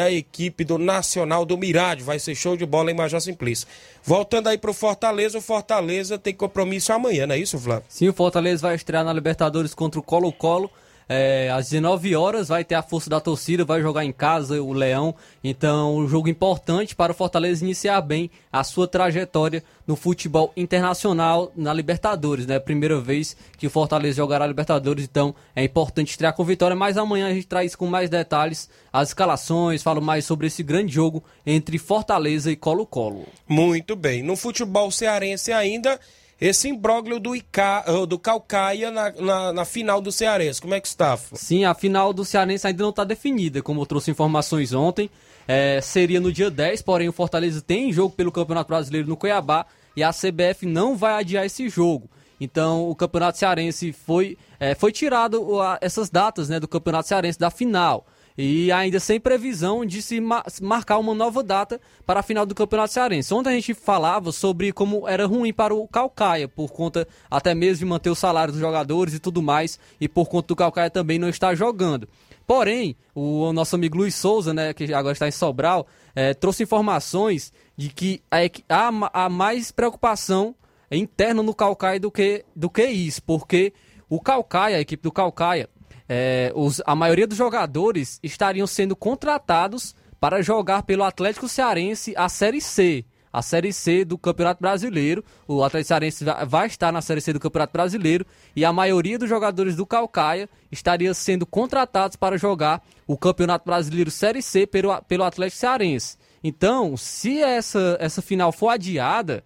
[0.00, 2.02] a equipe do Nacional do Mirade.
[2.02, 3.68] Vai ser show de bola em Major Simplício.
[4.02, 7.84] Voltando aí pro Fortaleza, o Fortaleza tem compromisso amanhã, não é isso, Flávio?
[7.88, 10.70] Sim, o Fortaleza vai estrear na Libertadores contra o Colo-Colo.
[11.08, 14.72] É, às 19 horas vai ter a força da torcida, vai jogar em casa o
[14.72, 15.14] Leão.
[15.42, 21.52] Então, um jogo importante para o Fortaleza iniciar bem a sua trajetória no futebol internacional
[21.56, 22.58] na Libertadores, né?
[22.58, 26.74] Primeira vez que o Fortaleza jogará a Libertadores, então é importante estrear com vitória.
[26.74, 30.92] Mas amanhã a gente traz com mais detalhes as escalações, falo mais sobre esse grande
[30.92, 33.26] jogo entre Fortaleza e Colo-Colo.
[33.46, 34.22] Muito bem.
[34.22, 36.00] No futebol cearense ainda,
[36.40, 40.60] esse imbróglio do, Ica, ah, do Calcaia na, na, na final do Cearense.
[40.60, 41.16] Como é que está?
[41.32, 45.10] Sim, a final do Cearense ainda não está definida, como eu trouxe informações ontem.
[45.48, 49.64] É, seria no dia 10, porém o Fortaleza tem jogo pelo Campeonato Brasileiro no Cuiabá
[49.96, 52.10] e a CBF não vai adiar esse jogo.
[52.40, 55.46] Então o Campeonato Cearense foi, é, foi tirado
[55.80, 58.06] essas datas né, do Campeonato Cearense da final.
[58.36, 62.54] E ainda sem previsão de se ma marcar uma nova data para a final do
[62.54, 63.32] Campeonato Cearense.
[63.32, 67.78] Ontem a gente falava sobre como era ruim para o Calcaia, por conta até mesmo
[67.78, 71.18] de manter o salário dos jogadores e tudo mais, e por conta do Calcaia também
[71.18, 72.08] não estar jogando.
[72.46, 77.52] Porém, o nosso amigo Luiz Souza, né, que agora está em Sobral, é, trouxe informações
[77.76, 80.54] de que há, há mais preocupação
[80.90, 83.72] interna no Calcaia do que, do que isso, porque
[84.08, 85.68] o Calcaia, a equipe do Calcaia,
[86.08, 92.28] é, os, a maioria dos jogadores estariam sendo contratados para jogar pelo Atlético Cearense a
[92.28, 93.04] Série C.
[93.32, 95.22] A Série C do Campeonato Brasileiro.
[95.46, 98.24] O Atlético Cearense vai estar na Série C do Campeonato Brasileiro.
[98.54, 104.10] E a maioria dos jogadores do Calcaia estaria sendo contratados para jogar o Campeonato Brasileiro
[104.10, 106.16] Série C pelo, pelo Atlético Cearense.
[106.42, 109.44] Então, se essa, essa final for adiada,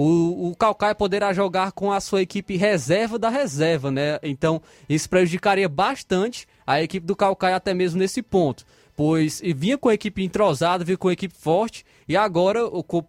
[0.00, 4.20] o, o Calcaia poderá jogar com a sua equipe reserva da reserva, né?
[4.22, 8.64] Então, isso prejudicaria bastante a equipe do Calcaia até mesmo nesse ponto.
[8.94, 12.60] Pois vinha com a equipe entrosada, vinha com a equipe forte, e agora,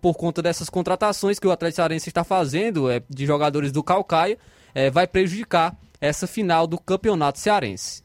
[0.01, 4.37] por conta dessas contratações que o Atlético Cearense está fazendo, é, de jogadores do Calcaia,
[4.73, 8.03] é, vai prejudicar essa final do Campeonato Cearense.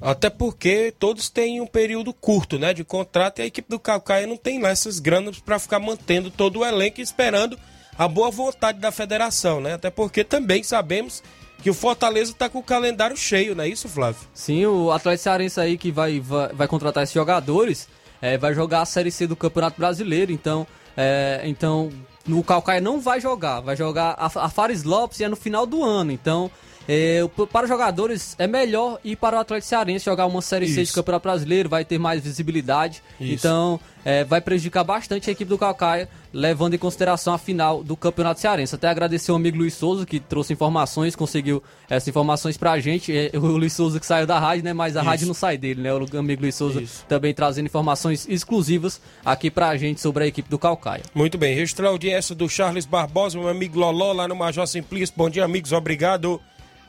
[0.00, 4.26] Até porque todos têm um período curto, né, de contrato e a equipe do Calcaia
[4.26, 7.58] não tem lá essas granas para ficar mantendo todo o elenco esperando
[7.98, 9.74] a boa vontade da federação, né?
[9.74, 11.22] Até porque também sabemos
[11.62, 14.22] que o Fortaleza está com o calendário cheio, não é isso, Flávio?
[14.32, 17.86] Sim, o Atlético Cearense aí que vai, vai, vai contratar esses jogadores
[18.20, 20.66] é, vai jogar a Série C do Campeonato Brasileiro, então,
[20.96, 21.90] é, então
[22.28, 25.66] o Calcaia não vai jogar, vai jogar a, a Fares Lopes e é no final
[25.66, 26.50] do ano, então
[26.92, 27.20] é,
[27.52, 30.74] para os jogadores, é melhor ir para o Atlético Cearense jogar uma Série Isso.
[30.74, 33.00] C de Campeonato Brasileiro, vai ter mais visibilidade.
[33.20, 33.32] Isso.
[33.32, 37.96] Então, é, vai prejudicar bastante a equipe do Calcaia, levando em consideração a final do
[37.96, 38.74] Campeonato Cearense.
[38.74, 43.16] Até agradecer o amigo Luiz Souza, que trouxe informações, conseguiu essas informações pra gente.
[43.16, 44.72] É, o Luiz Souza que saiu da rádio, né?
[44.72, 45.08] Mas a Isso.
[45.08, 45.94] rádio não sai dele, né?
[45.94, 47.04] O amigo Luiz Souza Isso.
[47.08, 51.04] também trazendo informações exclusivas aqui pra gente sobre a equipe do Calcaia.
[51.14, 55.14] Muito bem, registrar a audiência do Charles Barbosa, meu amigo Loló, lá no Major Simplício.
[55.16, 56.40] Bom dia, amigos, obrigado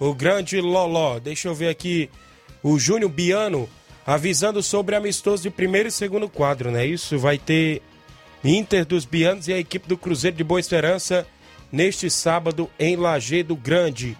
[0.01, 1.19] o grande Loló.
[1.19, 2.09] Deixa eu ver aqui
[2.63, 3.69] o Júnior Biano
[4.03, 6.83] avisando sobre amistoso de primeiro e segundo quadro, né?
[6.83, 7.83] Isso vai ter
[8.43, 11.27] Inter dos Bianos e a equipe do Cruzeiro de Boa Esperança
[11.71, 14.17] neste sábado em Lagedo Grande.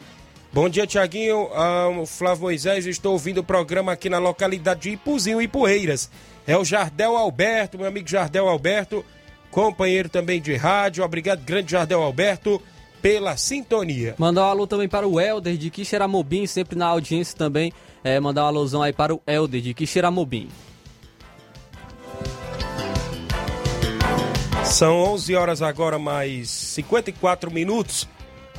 [0.53, 1.49] Bom dia, Tiaguinho.
[1.55, 6.11] Ah, Flávio Moisés, estou ouvindo o programa aqui na localidade de Ipuzinho e Poeiras.
[6.45, 9.03] É o Jardel Alberto, meu amigo Jardel Alberto,
[9.49, 11.03] companheiro também de rádio.
[11.03, 12.61] Obrigado, grande Jardel Alberto
[13.01, 14.15] pela sintonia.
[14.17, 17.73] Mandar um alô também para o Helder de Quixeramobim, sempre na audiência também.
[18.03, 20.49] É, mandar um alôzão aí para o Helder de Quixeramobim.
[24.65, 28.07] São 11 horas agora, mais 54 minutos.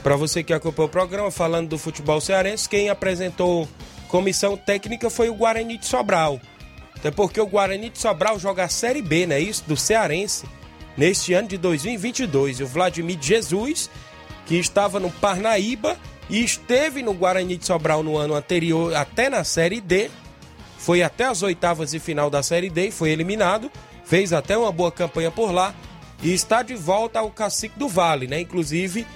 [0.02, 3.68] Para você que acompanhou o programa, falando do futebol cearense, quem apresentou
[4.08, 6.40] comissão técnica foi o Guarani de Sobral.
[6.94, 9.40] Até porque o Guarani de Sobral joga a Série B, né?
[9.40, 10.44] Isso, do Cearense,
[10.96, 12.60] neste ano de 2022.
[12.60, 13.88] E o Vladimir Jesus
[14.46, 15.96] que estava no Parnaíba
[16.28, 20.10] e esteve no Guarani de Sobral no ano anterior, até na Série D.
[20.78, 23.70] Foi até as oitavas de final da Série D e foi eliminado.
[24.04, 25.74] Fez até uma boa campanha por lá
[26.22, 28.40] e está de volta ao Cacique do Vale, né?
[28.40, 29.06] Inclusive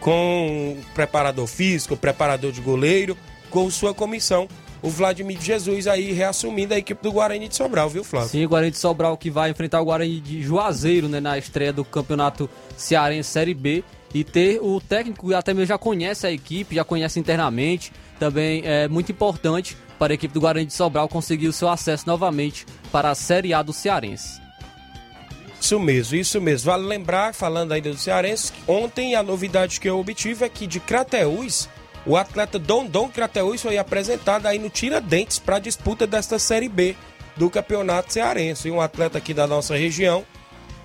[0.00, 3.16] com preparador físico, preparador de goleiro,
[3.50, 4.46] com sua comissão
[4.82, 8.28] o Vladimir Jesus aí reassumindo a equipe do Guarani de Sobral, viu, Flávio?
[8.28, 11.72] Sim, o Guarani de Sobral que vai enfrentar o Guarani de Juazeiro, né, na estreia
[11.72, 13.82] do Campeonato Cearense Série B
[14.14, 18.62] e ter o técnico que até mesmo já conhece a equipe, já conhece internamente, também
[18.64, 22.66] é muito importante para a equipe do Guarani de Sobral conseguir o seu acesso novamente
[22.92, 24.40] para a Série A do Cearense.
[25.60, 26.70] Isso mesmo, isso mesmo.
[26.70, 30.78] Vale lembrar, falando ainda do Cearense, ontem a novidade que eu obtive é que de
[30.78, 31.68] Crateús,
[32.04, 36.94] o atleta Dondon Crateús foi apresentado aí no Tiradentes para a disputa desta Série B
[37.36, 38.68] do Campeonato Cearense.
[38.68, 40.24] E um atleta aqui da nossa região,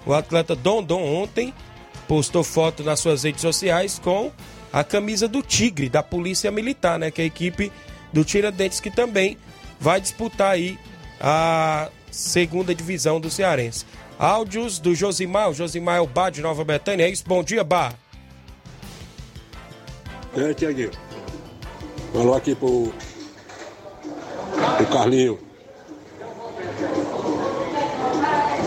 [0.06, 1.54] o atleta Dondon ontem
[2.12, 4.34] postou foto nas suas redes sociais com
[4.74, 7.10] a camisa do Tigre, da Polícia Militar, né?
[7.10, 7.72] Que é a equipe
[8.12, 9.38] do Tiradentes que também
[9.80, 10.78] vai disputar aí
[11.22, 13.86] a segunda divisão do Cearense.
[14.20, 17.24] Áudios do Josimar, o Josimar é o Bar de Nova Betânia, é isso?
[17.26, 17.96] Bom dia, Bar.
[20.36, 20.92] É, Tiaguinho.
[22.12, 22.94] Falou aqui pro,
[24.76, 25.40] pro Carlinho.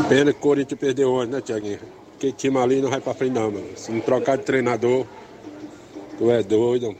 [0.09, 2.04] Pena que o Corinthians perdeu hoje, né, Tiaguinho?
[2.25, 3.67] Aquele time ali não vai pra frente não, mano.
[3.77, 5.07] Se não trocar de treinador,
[6.17, 6.97] tu é doido.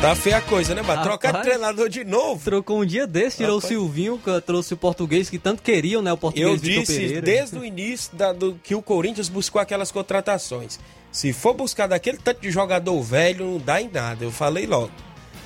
[0.00, 1.00] Tá feia a coisa, né, mano?
[1.04, 2.44] Trocar de treinador de novo.
[2.44, 3.64] Trocou um dia desse, tirou Rapaz.
[3.64, 6.12] o Silvinho, trouxe o português que tanto queriam, né?
[6.12, 10.80] O português Eu disse desde o início da, do, que o Corinthians buscou aquelas contratações.
[11.12, 14.24] Se for buscar daquele tanto de jogador velho, não dá em nada.
[14.24, 14.90] Eu falei logo.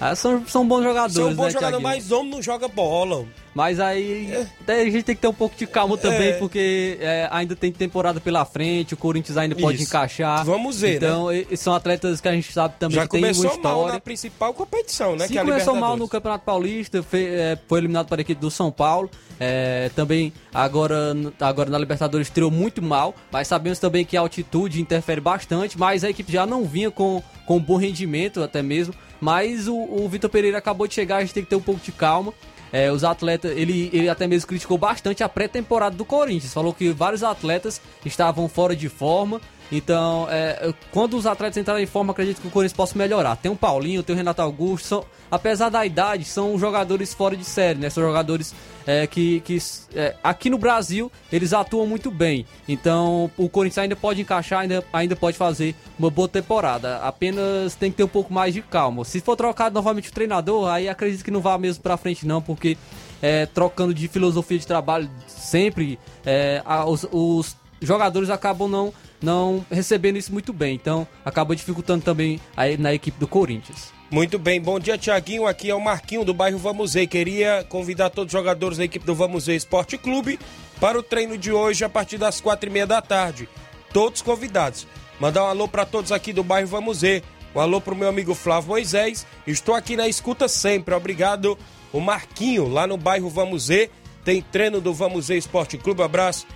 [0.01, 3.27] Ah, são, são bons jogadores, São bons né, jogadores, mas homem não joga bola.
[3.59, 4.33] Mas aí
[4.69, 6.33] a gente tem que ter um pouco de calma também, É.
[6.35, 9.89] porque é, ainda tem temporada pela frente, o Corinthians ainda pode Isso.
[9.89, 10.45] encaixar.
[10.45, 11.09] Vamos ver, né?
[11.09, 13.57] Então, e- são atletas que a gente sabe também Já que tem uma começou mal
[13.57, 13.93] história.
[13.95, 15.27] na principal competição, né?
[15.27, 18.49] Sim, que é começou mal no Campeonato Paulista, é, foi eliminado para a equipe do
[18.49, 19.11] São Paulo.
[19.41, 24.81] É, também agora, agora na Libertadores estreou muito mal, mas sabemos também que a altitude
[24.81, 28.95] interfere bastante, mas a equipe já não vinha com, com bom rendimento até mesmo.
[29.21, 31.81] Mas o, o Vitor Pereira acabou de chegar, a gente tem que ter um pouco
[31.85, 32.33] de calma.
[32.73, 36.53] É, os atletas, ele, ele até mesmo criticou bastante a pré-temporada do Corinthians.
[36.53, 39.41] Falou que vários atletas estavam fora de forma.
[39.71, 43.37] Então, é, quando os atletas entrarem em forma, acredito que o Corinthians possa melhorar.
[43.37, 44.87] Tem o Paulinho, tem o Renato Augusto.
[44.87, 47.91] São, apesar da idade, são jogadores fora de série, né?
[47.91, 48.55] São jogadores
[48.87, 49.59] é, que, que
[49.95, 52.47] é, aqui no Brasil eles atuam muito bem.
[52.67, 56.97] Então, o Corinthians ainda pode encaixar, ainda, ainda pode fazer uma boa temporada.
[56.99, 59.05] Apenas tem que ter um pouco mais de calma.
[59.05, 62.41] Se for trocado novamente o treinador, aí acredito que não vá mesmo pra frente, não,
[62.41, 62.79] porque
[63.21, 70.17] é, trocando de filosofia de trabalho sempre, é, os, os jogadores acabam não, não recebendo
[70.17, 70.75] isso muito bem.
[70.75, 73.93] Então, acaba dificultando também aí na equipe do Corinthians.
[74.11, 75.47] Muito bem, bom dia, Tiaguinho.
[75.47, 77.07] Aqui é o Marquinho do bairro Vamos Ver.
[77.07, 80.39] Queria convidar todos os jogadores da equipe do Vamos Ver Esporte Clube
[80.81, 83.47] para o treino de hoje a partir das quatro e meia da tarde.
[83.93, 84.87] Todos convidados.
[85.21, 87.23] Mandar um alô para todos aqui do bairro Vamos Ver.
[87.55, 89.27] Um alô pro meu amigo Flávio Moisés.
[89.47, 90.95] Estou aqui na escuta sempre.
[90.95, 91.59] Obrigado,
[91.93, 93.91] o Marquinho, lá no bairro Ver.
[94.25, 96.03] Tem treino do Vamos Ver Esporte Clube.
[96.03, 96.47] Abraço,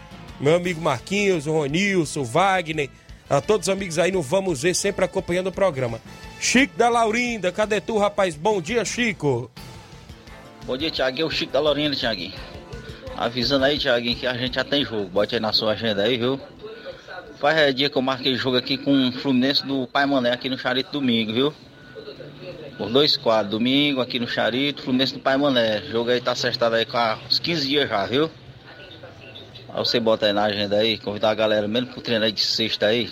[0.43, 2.91] meu amigo Marquinhos, o Ronilson, o Wagner,
[3.31, 6.01] a todos os amigos aí no Vamos Ver, sempre acompanhando o programa.
[6.41, 8.35] Chico da Laurinda, cadê tu, rapaz?
[8.35, 9.49] Bom dia, Chico.
[10.67, 11.25] Bom dia, Thiaguinho.
[11.25, 12.35] É o Chico da Lorena, Thiaguinho.
[13.17, 15.07] Avisando aí, Thiaguinho, que a gente já tem jogo.
[15.07, 16.41] Bote aí na sua agenda aí, viu?
[17.39, 20.49] Faz é, dia que eu marquei jogo aqui com o Fluminense do Pai Mané aqui
[20.49, 21.55] no Charito domingo, viu?
[22.81, 25.81] Os dois quadros, domingo aqui no Charito, Fluminense do Pai Mané.
[25.81, 28.29] O jogo aí tá acertado aí com uns 15 dias já, viu?
[29.75, 32.43] Aí você bota aí na agenda aí, convidar a galera mesmo pro treino aí de
[32.43, 33.11] sexta aí.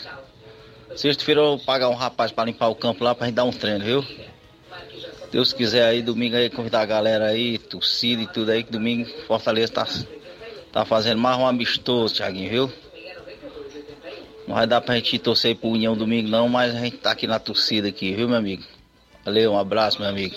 [0.94, 3.50] Sexta-feira eu vou pagar um rapaz pra limpar o campo lá pra gente dar um
[3.50, 4.04] treino, viu?
[5.32, 9.08] Deus quiser aí, domingo aí, convidar a galera aí, torcida e tudo aí, que domingo
[9.26, 9.86] Fortaleza tá,
[10.70, 12.72] tá fazendo mais um amistoso, Thiaguinho, viu?
[14.46, 17.26] Não vai dar pra gente torcer pro União domingo não, mas a gente tá aqui
[17.26, 18.64] na torcida aqui, viu, meu amigo?
[19.24, 20.36] Valeu, um abraço, meu amigo.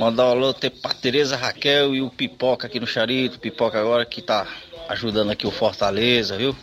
[0.00, 3.38] Mandar um alô ter pra Tereza Raquel e o Pipoca aqui no Charito.
[3.38, 4.46] Pipoca agora que tá
[4.88, 6.56] ajudando aqui o Fortaleza, viu?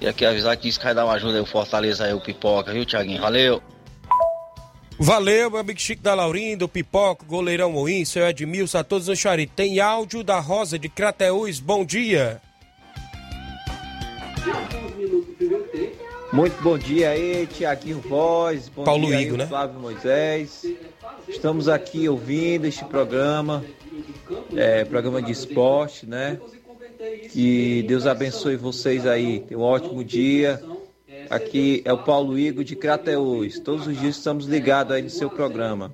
[0.00, 2.20] E aqui avisar que disse que vai dar uma ajuda aí o Fortaleza aí, o
[2.20, 3.20] Pipoca, viu, Thiaguinho?
[3.20, 3.60] Valeu!
[4.96, 9.16] Valeu, meu amigo Chico da Laurinda, o Pipoco, goleirão Moim, seu Edmilson, a todos no
[9.16, 9.52] Charito.
[9.56, 12.40] Tem áudio da Rosa de Crateús, bom dia.
[16.32, 18.68] Muito bom dia aí, Tiaguinho Voz.
[18.68, 19.46] Bom Paulo dia aí, Igor, né?
[19.48, 20.64] Flávio Moisés.
[21.28, 23.64] Estamos aqui ouvindo este programa,
[24.54, 26.38] é, programa de esporte, né?
[27.30, 29.40] Que Deus abençoe vocês aí.
[29.40, 30.62] Tenham um ótimo dia.
[31.28, 33.58] Aqui é o Paulo Igor de Crateús.
[33.58, 35.92] Todos os dias estamos ligados aí no seu programa.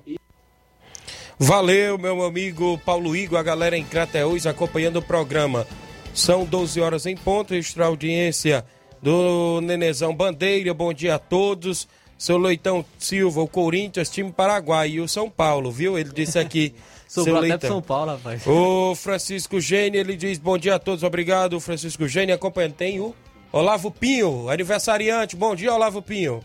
[1.39, 5.67] Valeu, meu amigo Paulo Igor, a galera em Crateús acompanhando o programa.
[6.13, 8.63] São 12 horas em ponto, extra audiência
[9.01, 10.73] do Nenezão Bandeira.
[10.73, 11.87] Bom dia a todos.
[12.17, 15.97] Seu Leitão Silva, o Corinthians, time Paraguai e o São Paulo, viu?
[15.97, 16.73] Ele disse aqui.
[17.13, 17.67] Sobrou seu até pro.
[17.67, 18.47] São Paulo, rapaz.
[18.47, 22.73] O Francisco Gênio, ele diz bom dia a todos, obrigado, Francisco Gênio, acompanhando.
[22.73, 23.13] Tem o
[23.51, 26.39] Olavo Pinho, aniversariante, bom dia, Olavo Pinho.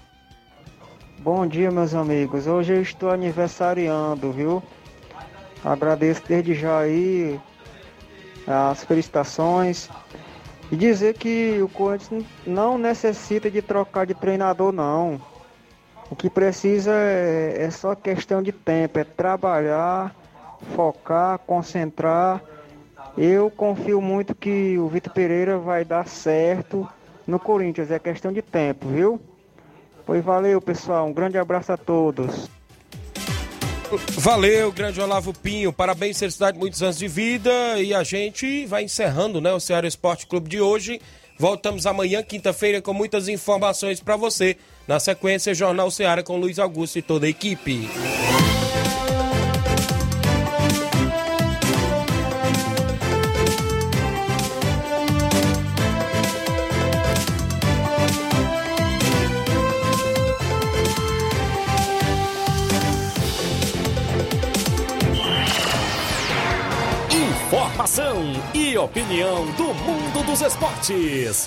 [1.20, 2.46] Bom dia, meus amigos.
[2.46, 4.62] Hoje eu estou aniversariando, viu?
[5.64, 7.40] Agradeço desde já aí
[8.46, 9.88] as felicitações
[10.70, 15.20] e dizer que o Corinthians não necessita de trocar de treinador, não.
[16.10, 20.14] O que precisa é, é só questão de tempo, é trabalhar,
[20.74, 22.42] focar, concentrar.
[23.16, 26.88] Eu confio muito que o Vitor Pereira vai dar certo
[27.26, 29.20] no Corinthians, é questão de tempo, viu?
[30.06, 31.06] Pois valeu, pessoal.
[31.06, 32.48] Um grande abraço a todos.
[34.18, 35.72] Valeu, grande Olavo Pinho.
[35.72, 37.50] Parabéns, felicidade, muitos anos de vida.
[37.78, 41.00] E a gente vai encerrando, né, o Ceará Esporte Clube de hoje.
[41.38, 44.56] Voltamos amanhã, quinta-feira, com muitas informações para você.
[44.88, 47.90] Na sequência, Jornal Ceará com Luiz Augusto e toda a equipe.
[67.12, 71.46] Informação e opinião do mundo dos esportes.